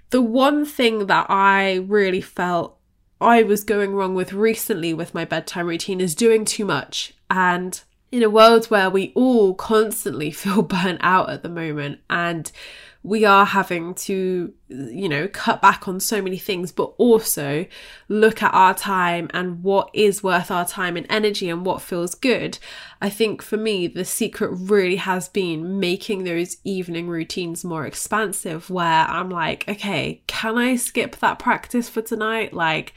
the 0.09 0.21
one 0.21 0.65
thing 0.65 1.07
that 1.07 1.27
I 1.29 1.75
really 1.87 2.21
felt 2.21 2.77
I 3.21 3.43
was 3.43 3.63
going 3.63 3.93
wrong 3.93 4.13
with 4.13 4.33
recently 4.33 4.93
with 4.93 5.13
my 5.13 5.25
bedtime 5.25 5.67
routine 5.67 6.01
is 6.01 6.15
doing 6.15 6.43
too 6.43 6.65
much. 6.65 7.13
And 7.29 7.81
in 8.15 8.23
a 8.23 8.29
world 8.29 8.67
where 8.67 8.89
we 8.89 9.11
all 9.13 9.53
constantly 9.53 10.31
feel 10.31 10.61
burnt 10.61 11.01
out 11.03 11.29
at 11.29 11.43
the 11.43 11.49
moment 11.49 11.99
and 12.09 12.49
we 13.03 13.23
are 13.23 13.45
having 13.45 13.93
to, 13.93 14.51
you 14.67 15.07
know, 15.07 15.27
cut 15.27 15.61
back 15.61 15.87
on 15.87 15.99
so 15.99 16.23
many 16.23 16.39
things, 16.39 16.71
but 16.71 16.91
also 16.97 17.67
look 18.07 18.41
at 18.41 18.51
our 18.51 18.73
time 18.73 19.29
and 19.31 19.61
what 19.61 19.91
is 19.93 20.23
worth 20.23 20.49
our 20.49 20.65
time 20.65 20.97
and 20.97 21.05
energy 21.07 21.47
and 21.47 21.63
what 21.65 21.83
feels 21.83 22.15
good. 22.15 22.57
I 23.01 23.11
think 23.11 23.43
for 23.43 23.57
me, 23.57 23.85
the 23.85 24.05
secret 24.05 24.49
really 24.53 24.95
has 24.95 25.29
been 25.29 25.79
making 25.79 26.23
those 26.23 26.57
evening 26.63 27.07
routines 27.07 27.63
more 27.63 27.85
expansive, 27.85 28.71
where 28.71 29.05
I'm 29.05 29.29
like, 29.29 29.65
okay, 29.67 30.23
can 30.25 30.57
I 30.57 30.77
skip 30.77 31.17
that 31.17 31.37
practice 31.37 31.89
for 31.89 32.01
tonight? 32.01 32.53
Like, 32.53 32.93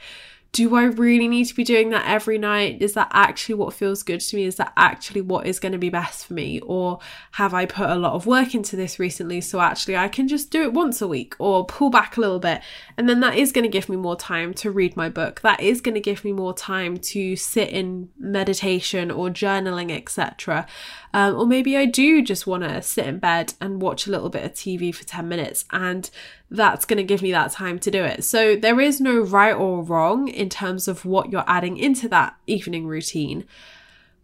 do 0.51 0.75
I 0.75 0.85
really 0.85 1.27
need 1.27 1.45
to 1.45 1.55
be 1.55 1.63
doing 1.63 1.91
that 1.91 2.07
every 2.07 2.39
night? 2.39 2.81
Is 2.81 2.93
that 2.93 3.09
actually 3.11 3.55
what 3.55 3.73
feels 3.73 4.01
good 4.01 4.19
to 4.19 4.35
me? 4.35 4.45
Is 4.45 4.55
that 4.55 4.73
actually 4.75 5.21
what 5.21 5.45
is 5.45 5.59
going 5.59 5.73
to 5.73 5.77
be 5.77 5.89
best 5.89 6.25
for 6.25 6.33
me? 6.33 6.59
Or 6.61 6.99
have 7.33 7.53
I 7.53 7.65
put 7.65 7.89
a 7.89 7.95
lot 7.95 8.13
of 8.13 8.25
work 8.25 8.55
into 8.55 8.75
this 8.75 8.97
recently 8.97 9.41
so 9.41 9.59
actually 9.59 9.95
I 9.95 10.07
can 10.07 10.27
just 10.27 10.49
do 10.49 10.63
it 10.63 10.73
once 10.73 11.01
a 11.01 11.07
week 11.07 11.35
or 11.37 11.65
pull 11.65 11.91
back 11.91 12.17
a 12.17 12.21
little 12.21 12.39
bit? 12.39 12.61
And 12.97 13.07
then 13.07 13.19
that 13.19 13.37
is 13.37 13.51
going 13.51 13.63
to 13.63 13.69
give 13.69 13.89
me 13.89 13.95
more 13.95 14.15
time 14.15 14.53
to 14.55 14.71
read 14.71 14.97
my 14.97 15.07
book. 15.07 15.41
That 15.41 15.61
is 15.61 15.81
going 15.81 15.95
to 15.95 16.01
give 16.01 16.25
me 16.25 16.33
more 16.33 16.53
time 16.53 16.97
to 16.97 17.35
sit 17.35 17.69
in 17.69 18.09
meditation 18.17 19.11
or 19.11 19.29
journaling, 19.29 19.95
etc. 19.95 20.65
Um, 21.13 21.35
or 21.35 21.45
maybe 21.45 21.75
I 21.75 21.85
do 21.85 22.21
just 22.21 22.45
want 22.45 22.63
to 22.63 22.81
sit 22.81 23.07
in 23.07 23.19
bed 23.19 23.53
and 23.59 23.81
watch 23.81 24.05
a 24.05 24.11
little 24.11 24.29
bit 24.29 24.43
of 24.43 24.53
TV 24.53 24.93
for 24.93 25.03
10 25.03 25.27
minutes, 25.27 25.65
and 25.71 26.09
that's 26.51 26.85
going 26.85 26.97
to 26.97 27.03
give 27.03 27.21
me 27.21 27.31
that 27.31 27.51
time 27.51 27.79
to 27.79 27.91
do 27.91 28.03
it. 28.03 28.23
So 28.23 28.55
there 28.55 28.79
is 28.79 29.01
no 29.01 29.19
right 29.19 29.53
or 29.53 29.83
wrong 29.83 30.27
in 30.27 30.49
terms 30.49 30.87
of 30.87 31.05
what 31.05 31.31
you're 31.31 31.43
adding 31.47 31.77
into 31.77 32.07
that 32.09 32.35
evening 32.47 32.85
routine. 32.85 33.45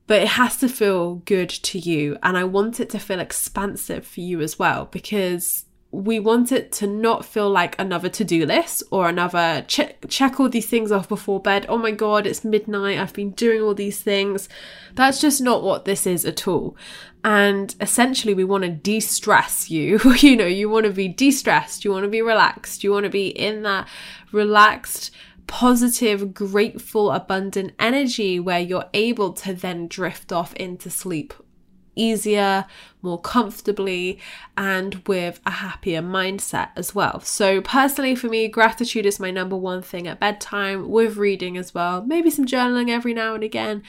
But 0.08 0.22
it 0.22 0.28
has 0.30 0.58
to 0.58 0.70
feel 0.70 1.16
good 1.16 1.50
to 1.50 1.80
you, 1.80 2.18
and 2.22 2.38
I 2.38 2.44
want 2.44 2.80
it 2.80 2.92
to 2.92 3.00
feel 3.00 3.20
expansive 3.20 4.06
for 4.06 4.22
you 4.22 4.42
as 4.42 4.60
well 4.60 4.88
because 4.92 5.66
we 6.04 6.20
want 6.20 6.52
it 6.52 6.72
to 6.74 6.88
not 6.88 7.26
feel 7.26 7.50
like 7.50 7.80
another 7.80 8.10
to-do 8.10 8.46
list 8.46 8.84
or 8.92 9.08
another 9.08 9.64
check 9.68 9.98
check 10.10 10.40
all 10.40 10.50
these 10.50 10.66
things 10.68 10.92
off 10.92 11.08
before 11.08 11.40
bed. 11.40 11.66
Oh 11.70 11.78
my 11.78 11.92
god, 11.92 12.28
it's 12.28 12.44
midnight. 12.44 13.00
I've 13.00 13.14
been 13.14 13.32
doing 13.32 13.62
all 13.62 13.74
these 13.74 14.02
things. 14.02 14.50
That's 14.94 15.22
just 15.22 15.42
not 15.42 15.64
what 15.64 15.86
this 15.86 16.06
is 16.06 16.26
at 16.26 16.48
all. 16.48 16.76
And 17.24 17.74
essentially 17.80 18.34
we 18.34 18.44
want 18.44 18.64
to 18.64 18.70
de-stress 18.70 19.70
you. 19.70 20.00
you 20.20 20.36
know, 20.36 20.46
you 20.46 20.70
want 20.70 20.86
to 20.86 20.92
be 20.92 21.08
de-stressed, 21.08 21.86
you 21.86 21.92
want 21.92 22.04
to 22.04 22.10
be 22.10 22.22
relaxed, 22.22 22.84
you 22.84 22.92
want 22.92 23.06
to 23.06 23.10
be 23.10 23.28
in 23.28 23.64
that 23.64 23.88
relaxed 24.32 25.12
positive, 25.48 26.34
grateful, 26.34 27.12
abundant 27.12 27.72
energy 27.78 28.40
where 28.40 28.60
you're 28.60 28.90
able 28.96 29.32
to 29.32 29.54
then 29.54 29.88
drift 29.88 30.32
off 30.32 30.54
into 30.56 30.90
sleep 30.90 31.34
easier, 31.96 32.66
more 33.02 33.20
comfortably, 33.20 34.20
and 34.58 35.02
with 35.08 35.40
a 35.46 35.52
happier 35.52 36.02
mindset 36.02 36.70
as 36.76 36.94
well. 36.94 37.20
So, 37.22 37.62
personally, 37.62 38.16
for 38.16 38.28
me, 38.28 38.48
gratitude 38.48 39.06
is 39.06 39.20
my 39.20 39.32
number 39.32 39.56
one 39.56 39.82
thing 39.82 40.08
at 40.08 40.20
bedtime, 40.20 40.90
with 40.90 41.18
reading 41.18 41.58
as 41.58 41.74
well, 41.74 42.04
maybe 42.04 42.30
some 42.30 42.46
journaling 42.46 42.90
every 42.90 43.14
now 43.14 43.36
and 43.36 43.44
again. 43.44 43.84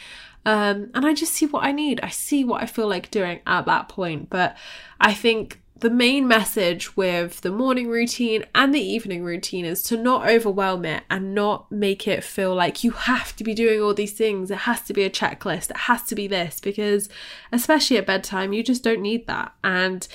Um, 0.45 0.91
and 0.95 1.05
I 1.05 1.13
just 1.13 1.33
see 1.33 1.47
what 1.47 1.65
I 1.65 1.73
need. 1.73 2.01
I 2.03 2.09
see 2.09 2.45
what 2.45 2.63
I 2.63 2.67
feel 2.67 2.87
like 2.87 3.11
doing 3.11 3.41
at 3.47 3.67
that 3.67 3.89
point. 3.89 4.31
But 4.31 4.57
I 5.01 5.13
think 5.13 5.61
the 5.79 5.91
main 5.91 6.27
message 6.27 6.97
with 6.97 7.43
the 7.43 7.51
morning 7.51 7.89
routine 7.89 8.45
and 8.55 8.75
the 8.75 8.81
evening 8.81 9.23
routine 9.23 9.67
is 9.67 9.83
to 9.83 9.97
not 9.97 10.27
overwhelm 10.27 10.87
it 10.87 11.05
and 11.11 11.35
not 11.35 11.71
make 11.71 12.09
it 12.09 12.25
feel 12.25 12.55
like 12.55 12.83
you 12.83 12.93
have 12.93 13.37
to 13.37 13.45
be 13.45 13.53
doing 13.53 13.83
all 13.83 13.93
these 13.93 14.15
things. 14.15 14.51
It 14.51 14.59
has 14.59 14.81
to 14.83 14.95
be 14.95 15.05
a 15.05 15.11
checklist. 15.11 15.71
It 15.71 15.77
has 15.77 16.03
to 16.05 16.15
be 16.15 16.27
this 16.27 16.61
because, 16.61 17.11
especially 17.53 17.99
at 17.99 18.07
bedtime, 18.07 18.55
you 18.55 18.63
just 18.63 18.83
don't 18.83 19.03
need 19.03 19.27
that. 19.27 19.53
And 19.63 20.09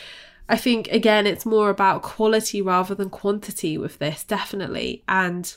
I 0.49 0.57
think, 0.57 0.87
again, 0.87 1.27
it's 1.27 1.45
more 1.45 1.69
about 1.69 2.01
quality 2.01 2.61
rather 2.61 2.95
than 2.95 3.11
quantity 3.11 3.77
with 3.77 3.99
this, 3.99 4.23
definitely. 4.23 5.03
And 5.07 5.55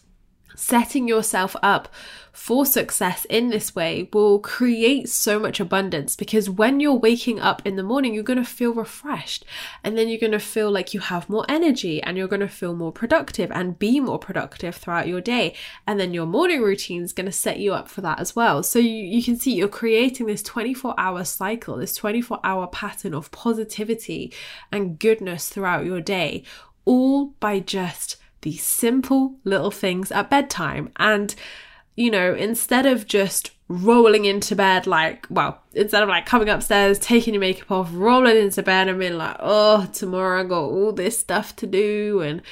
setting 0.54 1.08
yourself 1.08 1.56
up 1.62 1.88
for 2.34 2.66
success 2.66 3.24
in 3.26 3.48
this 3.50 3.76
way 3.76 4.08
will 4.12 4.40
create 4.40 5.08
so 5.08 5.38
much 5.38 5.60
abundance 5.60 6.16
because 6.16 6.50
when 6.50 6.80
you're 6.80 6.92
waking 6.92 7.38
up 7.38 7.62
in 7.64 7.76
the 7.76 7.82
morning, 7.82 8.12
you're 8.12 8.24
going 8.24 8.36
to 8.36 8.44
feel 8.44 8.74
refreshed 8.74 9.44
and 9.84 9.96
then 9.96 10.08
you're 10.08 10.18
going 10.18 10.32
to 10.32 10.40
feel 10.40 10.68
like 10.68 10.92
you 10.92 10.98
have 10.98 11.30
more 11.30 11.46
energy 11.48 12.02
and 12.02 12.18
you're 12.18 12.26
going 12.26 12.40
to 12.40 12.48
feel 12.48 12.74
more 12.74 12.90
productive 12.90 13.52
and 13.52 13.78
be 13.78 14.00
more 14.00 14.18
productive 14.18 14.74
throughout 14.74 15.06
your 15.06 15.20
day. 15.20 15.54
And 15.86 16.00
then 16.00 16.12
your 16.12 16.26
morning 16.26 16.60
routine 16.60 17.02
is 17.02 17.12
going 17.12 17.26
to 17.26 17.32
set 17.32 17.60
you 17.60 17.72
up 17.72 17.88
for 17.88 18.00
that 18.00 18.18
as 18.18 18.34
well. 18.34 18.64
So 18.64 18.80
you, 18.80 18.90
you 18.90 19.22
can 19.22 19.36
see 19.36 19.54
you're 19.54 19.68
creating 19.68 20.26
this 20.26 20.42
24 20.42 20.94
hour 20.98 21.22
cycle, 21.22 21.76
this 21.76 21.94
24 21.94 22.40
hour 22.42 22.66
pattern 22.66 23.14
of 23.14 23.30
positivity 23.30 24.32
and 24.72 24.98
goodness 24.98 25.48
throughout 25.48 25.84
your 25.84 26.00
day, 26.00 26.42
all 26.84 27.26
by 27.38 27.60
just 27.60 28.16
these 28.44 28.62
simple 28.62 29.34
little 29.42 29.72
things 29.72 30.12
at 30.12 30.30
bedtime. 30.30 30.90
And, 30.96 31.34
you 31.96 32.10
know, 32.10 32.34
instead 32.34 32.86
of 32.86 33.06
just 33.06 33.50
rolling 33.68 34.26
into 34.26 34.54
bed, 34.54 34.86
like, 34.86 35.26
well, 35.30 35.60
instead 35.72 36.02
of 36.02 36.08
like 36.08 36.26
coming 36.26 36.48
upstairs, 36.48 36.98
taking 36.98 37.34
your 37.34 37.40
makeup 37.40 37.70
off, 37.70 37.90
rolling 37.92 38.36
into 38.36 38.62
bed 38.62 38.88
and 38.88 39.00
being 39.00 39.16
like, 39.16 39.36
oh, 39.40 39.88
tomorrow 39.92 40.40
I 40.40 40.44
got 40.44 40.64
all 40.64 40.92
this 40.92 41.18
stuff 41.18 41.56
to 41.56 41.66
do 41.66 42.20
and 42.20 42.42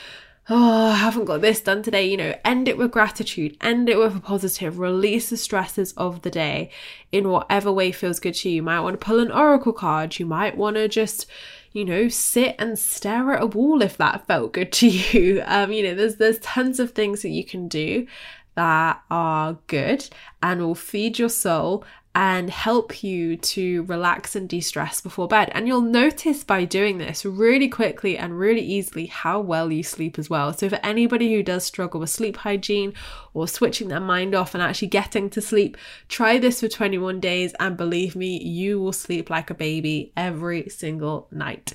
oh, 0.48 0.88
I 0.88 0.96
haven't 0.96 1.26
got 1.26 1.40
this 1.40 1.61
done 1.61 1.83
today, 1.83 2.09
you 2.09 2.16
know, 2.16 2.35
end 2.44 2.66
it 2.68 2.76
with 2.76 2.90
gratitude, 2.90 3.57
end 3.61 3.88
it 3.88 3.98
with 3.98 4.16
a 4.16 4.20
positive, 4.20 4.78
release 4.78 5.31
the 5.31 5.37
stresses 5.37 5.92
of 5.92 6.22
the 6.22 6.31
day 6.31 6.70
in 7.12 7.28
whatever 7.28 7.70
way 7.70 7.92
feels 7.92 8.18
good 8.18 8.35
to 8.35 8.48
you. 8.48 8.57
You 8.57 8.62
might 8.62 8.81
want 8.81 8.98
to 8.98 9.05
pull 9.05 9.20
an 9.20 9.31
oracle 9.31 9.72
card, 9.72 10.18
you 10.18 10.26
might 10.26 10.57
want 10.57 10.76
to 10.76 10.88
just, 10.88 11.26
you 11.72 11.85
know, 11.85 12.08
sit 12.08 12.54
and 12.58 12.78
stare 12.78 13.32
at 13.32 13.42
a 13.42 13.46
wall 13.46 13.82
if 13.82 13.96
that 13.96 14.26
felt 14.26 14.52
good 14.52 14.72
to 14.72 14.88
you. 14.88 15.42
Um, 15.46 15.72
you 15.72 15.82
know, 15.82 15.94
there's 15.94 16.16
there's 16.16 16.38
tons 16.40 16.80
of 16.80 16.92
things 16.92 17.22
that 17.22 17.30
you 17.30 17.44
can 17.44 17.68
do 17.68 18.06
that 18.54 19.02
are 19.11 19.58
good 19.66 20.08
and 20.42 20.61
will 20.61 20.74
feed 20.74 21.18
your 21.18 21.30
soul 21.30 21.85
and 22.14 22.51
help 22.51 23.03
you 23.03 23.37
to 23.38 23.85
relax 23.85 24.37
and 24.37 24.46
de 24.48 24.61
stress 24.61 25.01
before 25.01 25.27
bed. 25.27 25.51
And 25.55 25.66
you'll 25.66 25.81
notice 25.81 26.44
by 26.44 26.66
doing 26.66 26.98
this 26.98 27.25
really 27.25 27.68
quickly 27.68 28.18
and 28.18 28.38
really 28.38 28.61
easily 28.61 29.07
how 29.07 29.40
well 29.40 29.72
you 29.72 29.83
sleep 29.83 30.18
as 30.18 30.29
well. 30.29 30.53
So, 30.53 30.68
for 30.68 30.79
anybody 30.83 31.33
who 31.33 31.42
does 31.42 31.64
struggle 31.64 32.01
with 32.01 32.11
sleep 32.11 32.37
hygiene 32.38 32.92
or 33.33 33.48
switching 33.48 33.88
their 33.88 34.01
mind 34.01 34.35
off 34.35 34.55
and 34.55 34.62
actually 34.62 34.88
getting 34.88 35.31
to 35.31 35.40
sleep, 35.40 35.79
try 36.09 36.38
this 36.38 36.61
for 36.61 36.68
21 36.68 37.18
days 37.18 37.55
and 37.59 37.77
believe 37.79 38.14
me, 38.14 38.42
you 38.42 38.79
will 38.79 38.92
sleep 38.92 39.31
like 39.31 39.48
a 39.48 39.55
baby 39.55 40.12
every 40.14 40.68
single 40.68 41.29
night. 41.31 41.72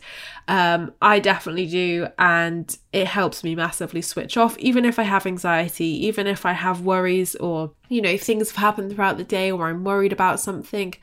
Um, 0.47 0.93
I 1.01 1.19
definitely 1.19 1.67
do, 1.67 2.07
and 2.19 2.77
it 2.97 3.07
helps 3.07 3.43
me 3.43 3.55
massively 3.55 4.01
switch 4.01 4.37
off, 4.37 4.57
even 4.57 4.83
if 4.83 4.97
I 4.97 5.03
have 5.03 5.27
anxiety, 5.27 6.05
even 6.07 6.25
if 6.25 6.45
I 6.45 6.53
have 6.53 6.81
worries 6.81 7.35
or 7.35 7.71
you 7.89 8.01
know, 8.01 8.17
things 8.17 8.51
have 8.51 8.57
happened 8.57 8.91
throughout 8.91 9.17
the 9.17 9.23
day 9.23 9.51
or 9.51 9.67
I'm 9.67 9.83
worried 9.83 10.11
about 10.11 10.39
something, 10.39 10.93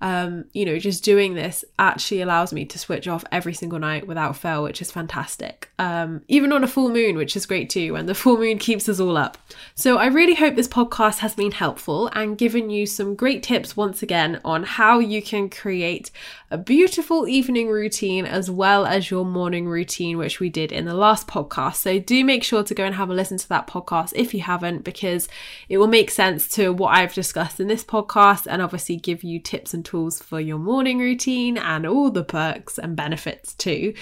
um, 0.00 0.46
you 0.52 0.64
know, 0.64 0.78
just 0.78 1.04
doing 1.04 1.34
this 1.34 1.64
actually 1.78 2.22
allows 2.22 2.52
me 2.52 2.64
to 2.64 2.78
switch 2.78 3.06
off 3.06 3.24
every 3.30 3.52
single 3.52 3.78
night 3.78 4.06
without 4.06 4.36
fail, 4.36 4.62
which 4.62 4.80
is 4.80 4.90
fantastic. 4.90 5.70
Um, 5.78 6.22
even 6.28 6.52
on 6.52 6.64
a 6.64 6.68
full 6.68 6.88
moon, 6.88 7.16
which 7.16 7.36
is 7.36 7.46
great 7.46 7.68
too, 7.68 7.94
and 7.96 8.08
the 8.08 8.14
full 8.14 8.38
moon 8.38 8.58
keeps 8.58 8.88
us 8.88 9.00
all 9.00 9.16
up. 9.16 9.36
So 9.74 9.98
I 9.98 10.06
really 10.06 10.34
hope 10.34 10.54
this 10.54 10.68
podcast 10.68 11.18
has 11.18 11.34
been 11.34 11.52
helpful 11.52 12.08
and 12.14 12.38
given 12.38 12.70
you 12.70 12.86
some 12.86 13.14
great 13.14 13.42
tips 13.42 13.76
once 13.76 14.02
again 14.02 14.40
on 14.44 14.62
how 14.62 14.98
you 14.98 15.20
can 15.20 15.50
create 15.50 16.10
a 16.50 16.58
beautiful 16.58 17.28
evening 17.28 17.68
routine 17.68 18.24
as 18.24 18.50
well 18.50 18.86
as 18.86 19.10
your 19.10 19.24
morning 19.24 19.68
routine, 19.68 20.16
which 20.16 20.40
we 20.40 20.48
did 20.48 20.72
in 20.72 20.86
the 20.86 20.94
last 20.94 21.26
podcast. 21.26 21.39
So 21.76 21.98
do 21.98 22.24
make 22.24 22.44
sure 22.44 22.62
to 22.62 22.74
go 22.74 22.84
and 22.84 22.94
have 22.94 23.10
a 23.10 23.14
listen 23.14 23.38
to 23.38 23.48
that 23.48 23.66
podcast 23.66 24.12
if 24.14 24.34
you 24.34 24.40
haven't, 24.40 24.84
because 24.84 25.28
it 25.68 25.78
will 25.78 25.86
make 25.86 26.10
sense 26.10 26.48
to 26.48 26.72
what 26.72 26.94
I've 26.94 27.14
discussed 27.14 27.60
in 27.60 27.68
this 27.68 27.84
podcast 27.84 28.46
and 28.48 28.60
obviously 28.62 28.96
give 28.96 29.22
you 29.22 29.38
tips 29.38 29.74
and 29.74 29.84
tools 29.84 30.20
for 30.20 30.40
your 30.40 30.58
morning 30.58 30.98
routine 30.98 31.56
and 31.58 31.86
all 31.86 32.10
the 32.10 32.24
perks 32.24 32.78
and 32.78 32.96
benefits 32.96 33.54
too. 33.54 33.94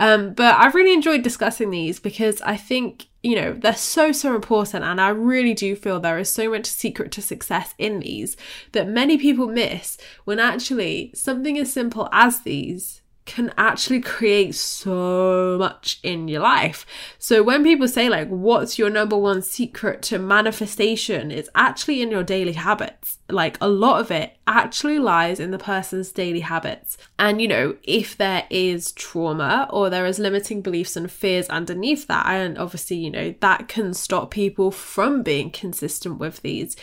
Um, 0.00 0.34
but 0.34 0.56
I've 0.56 0.74
really 0.74 0.92
enjoyed 0.92 1.22
discussing 1.22 1.70
these 1.70 2.00
because 2.00 2.40
I 2.42 2.56
think 2.56 3.06
you 3.26 3.34
know, 3.34 3.54
they're 3.54 3.74
so, 3.74 4.12
so 4.12 4.36
important. 4.36 4.84
And 4.84 5.00
I 5.00 5.08
really 5.08 5.52
do 5.52 5.74
feel 5.74 5.98
there 5.98 6.18
is 6.18 6.32
so 6.32 6.48
much 6.48 6.64
secret 6.66 7.10
to 7.12 7.22
success 7.22 7.74
in 7.76 7.98
these 7.98 8.36
that 8.70 8.86
many 8.86 9.18
people 9.18 9.48
miss 9.48 9.98
when 10.24 10.38
actually 10.38 11.10
something 11.12 11.58
as 11.58 11.72
simple 11.72 12.08
as 12.12 12.42
these 12.42 13.02
can 13.26 13.52
actually 13.58 14.00
create 14.00 14.54
so 14.54 15.56
much 15.58 15.98
in 16.02 16.28
your 16.28 16.40
life. 16.40 16.86
So 17.18 17.42
when 17.42 17.64
people 17.64 17.88
say 17.88 18.08
like 18.08 18.28
what's 18.28 18.78
your 18.78 18.88
number 18.88 19.18
one 19.18 19.42
secret 19.42 20.00
to 20.02 20.18
manifestation, 20.18 21.30
it's 21.30 21.50
actually 21.54 22.00
in 22.00 22.10
your 22.10 22.22
daily 22.22 22.52
habits. 22.52 23.18
Like 23.28 23.58
a 23.60 23.68
lot 23.68 24.00
of 24.00 24.10
it 24.12 24.36
actually 24.46 25.00
lies 25.00 25.40
in 25.40 25.50
the 25.50 25.58
person's 25.58 26.12
daily 26.12 26.40
habits. 26.40 26.96
And 27.18 27.42
you 27.42 27.48
know, 27.48 27.76
if 27.82 28.16
there 28.16 28.46
is 28.48 28.92
trauma 28.92 29.68
or 29.70 29.90
there 29.90 30.06
is 30.06 30.20
limiting 30.20 30.62
beliefs 30.62 30.96
and 30.96 31.10
fears 31.10 31.48
underneath 31.48 32.06
that, 32.06 32.26
and 32.26 32.56
obviously, 32.56 32.98
you 32.98 33.10
know, 33.10 33.34
that 33.40 33.66
can 33.66 33.92
stop 33.92 34.30
people 34.30 34.70
from 34.70 35.22
being 35.24 35.50
consistent 35.50 36.18
with 36.18 36.42
these. 36.42 36.76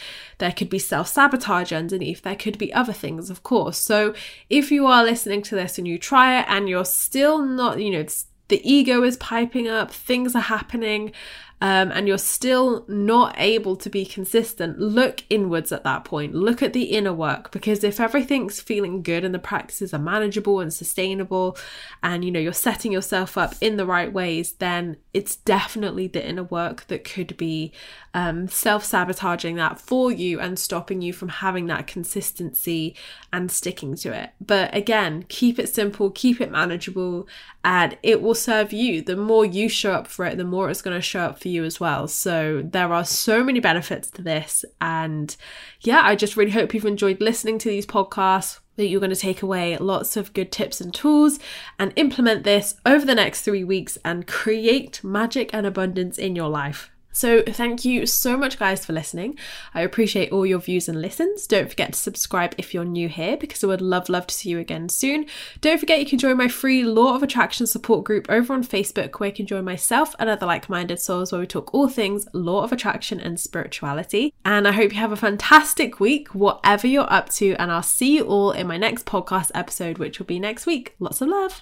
There 0.43 0.51
could 0.51 0.69
be 0.69 0.77
self-sabotage 0.77 1.71
underneath. 1.71 2.23
There 2.23 2.35
could 2.35 2.57
be 2.57 2.73
other 2.73 2.91
things, 2.91 3.29
of 3.29 3.43
course. 3.43 3.77
So 3.77 4.13
if 4.49 4.73
you 4.73 4.85
are 4.87 5.01
listening 5.01 5.41
to 5.43 5.55
this 5.55 5.77
and 5.77 5.87
you 5.87 5.97
try 5.97 6.37
it 6.37 6.45
and 6.49 6.67
you're 6.67 6.83
still 6.83 7.41
not, 7.41 7.79
you 7.79 7.91
know, 7.91 8.05
the 8.49 8.59
ego 8.69 9.03
is 9.03 9.15
piping 9.15 9.69
up, 9.69 9.89
things 9.89 10.35
are 10.35 10.41
happening, 10.41 11.13
um, 11.61 11.93
and 11.93 12.09
you're 12.09 12.17
still 12.17 12.83
not 12.89 13.35
able 13.37 13.77
to 13.77 13.89
be 13.89 14.03
consistent, 14.03 14.79
look 14.79 15.23
inwards 15.29 15.71
at 15.71 15.85
that 15.85 16.03
point. 16.03 16.35
Look 16.35 16.61
at 16.61 16.73
the 16.73 16.83
inner 16.83 17.13
work 17.13 17.51
because 17.51 17.85
if 17.85 18.01
everything's 18.01 18.59
feeling 18.59 19.01
good 19.01 19.23
and 19.23 19.33
the 19.33 19.39
practices 19.39 19.93
are 19.93 19.97
manageable 19.97 20.59
and 20.59 20.73
sustainable, 20.73 21.55
and 22.03 22.25
you 22.25 22.31
know 22.31 22.39
you're 22.41 22.51
setting 22.51 22.91
yourself 22.91 23.37
up 23.37 23.55
in 23.61 23.77
the 23.77 23.85
right 23.85 24.11
ways, 24.11 24.51
then 24.59 24.97
it's 25.13 25.37
definitely 25.37 26.07
the 26.07 26.27
inner 26.27 26.43
work 26.43 26.85
that 26.87 27.05
could 27.05 27.37
be 27.37 27.71
um, 28.13 28.47
self 28.47 28.83
sabotaging 28.83 29.55
that 29.55 29.79
for 29.79 30.11
you 30.11 30.39
and 30.39 30.59
stopping 30.59 31.01
you 31.01 31.13
from 31.13 31.29
having 31.29 31.65
that 31.67 31.87
consistency 31.87 32.95
and 33.31 33.51
sticking 33.51 33.95
to 33.95 34.13
it. 34.13 34.31
But 34.39 34.75
again, 34.75 35.25
keep 35.29 35.57
it 35.57 35.69
simple, 35.69 36.11
keep 36.11 36.39
it 36.39 36.51
manageable, 36.51 37.27
and 37.63 37.97
it 38.03 38.21
will 38.21 38.35
serve 38.35 38.71
you. 38.71 39.01
The 39.01 39.15
more 39.15 39.45
you 39.45 39.67
show 39.67 39.93
up 39.93 40.07
for 40.07 40.25
it, 40.25 40.37
the 40.37 40.43
more 40.43 40.69
it's 40.69 40.81
going 40.81 40.95
to 40.95 41.01
show 41.01 41.21
up 41.21 41.39
for 41.39 41.47
you 41.47 41.63
as 41.63 41.79
well. 41.79 42.07
So 42.07 42.61
there 42.63 42.93
are 42.93 43.05
so 43.05 43.43
many 43.43 43.59
benefits 43.59 44.11
to 44.11 44.21
this. 44.21 44.63
And 44.79 45.35
yeah, 45.81 46.01
I 46.03 46.15
just 46.15 46.37
really 46.37 46.51
hope 46.51 46.73
you've 46.73 46.85
enjoyed 46.85 47.19
listening 47.19 47.57
to 47.59 47.69
these 47.69 47.87
podcasts 47.87 48.59
that 48.75 48.87
you're 48.87 48.99
going 48.99 49.09
to 49.11 49.15
take 49.15 49.41
away 49.41 49.77
lots 49.77 50.17
of 50.17 50.33
good 50.33 50.51
tips 50.51 50.81
and 50.81 50.93
tools 50.93 51.39
and 51.77 51.93
implement 51.95 52.43
this 52.43 52.75
over 52.85 53.05
the 53.05 53.15
next 53.15 53.41
three 53.41 53.63
weeks 53.63 53.97
and 54.03 54.27
create 54.27 55.03
magic 55.03 55.51
and 55.53 55.65
abundance 55.65 56.17
in 56.17 56.35
your 56.35 56.49
life. 56.49 56.92
So, 57.13 57.41
thank 57.43 57.85
you 57.85 58.05
so 58.05 58.35
much, 58.35 58.59
guys, 58.59 58.85
for 58.85 58.91
listening. 58.91 59.37
I 59.73 59.81
appreciate 59.81 60.31
all 60.31 60.45
your 60.45 60.59
views 60.59 60.89
and 60.89 61.01
listens. 61.01 61.47
Don't 61.47 61.69
forget 61.69 61.93
to 61.93 61.99
subscribe 61.99 62.55
if 62.57 62.73
you're 62.73 62.83
new 62.83 63.07
here 63.07 63.37
because 63.37 63.63
I 63.63 63.67
would 63.67 63.81
love, 63.81 64.09
love 64.09 64.27
to 64.27 64.35
see 64.35 64.49
you 64.49 64.59
again 64.59 64.89
soon. 64.89 65.27
Don't 65.61 65.79
forget 65.79 65.99
you 65.99 66.05
can 66.05 66.19
join 66.19 66.37
my 66.37 66.47
free 66.47 66.83
Law 66.83 67.15
of 67.15 67.23
Attraction 67.23 67.67
support 67.67 68.03
group 68.03 68.25
over 68.29 68.53
on 68.53 68.63
Facebook 68.63 69.19
where 69.19 69.29
you 69.29 69.35
can 69.35 69.45
join 69.45 69.63
myself 69.63 70.15
and 70.19 70.29
other 70.29 70.45
like 70.45 70.69
minded 70.69 70.99
souls 70.99 71.31
where 71.31 71.41
we 71.41 71.47
talk 71.47 71.73
all 71.73 71.87
things 71.87 72.27
Law 72.33 72.63
of 72.63 72.71
Attraction 72.71 73.19
and 73.19 73.39
spirituality. 73.39 74.33
And 74.43 74.67
I 74.67 74.71
hope 74.71 74.91
you 74.91 74.99
have 74.99 75.11
a 75.11 75.15
fantastic 75.15 75.99
week, 75.99 76.29
whatever 76.29 76.87
you're 76.87 77.11
up 77.11 77.29
to. 77.33 77.55
And 77.55 77.71
I'll 77.71 77.83
see 77.83 78.17
you 78.17 78.25
all 78.25 78.51
in 78.51 78.67
my 78.67 78.77
next 78.77 79.05
podcast 79.05 79.51
episode, 79.53 79.97
which 79.97 80.19
will 80.19 80.25
be 80.25 80.39
next 80.39 80.65
week. 80.65 80.95
Lots 80.99 81.21
of 81.21 81.29
love. 81.29 81.61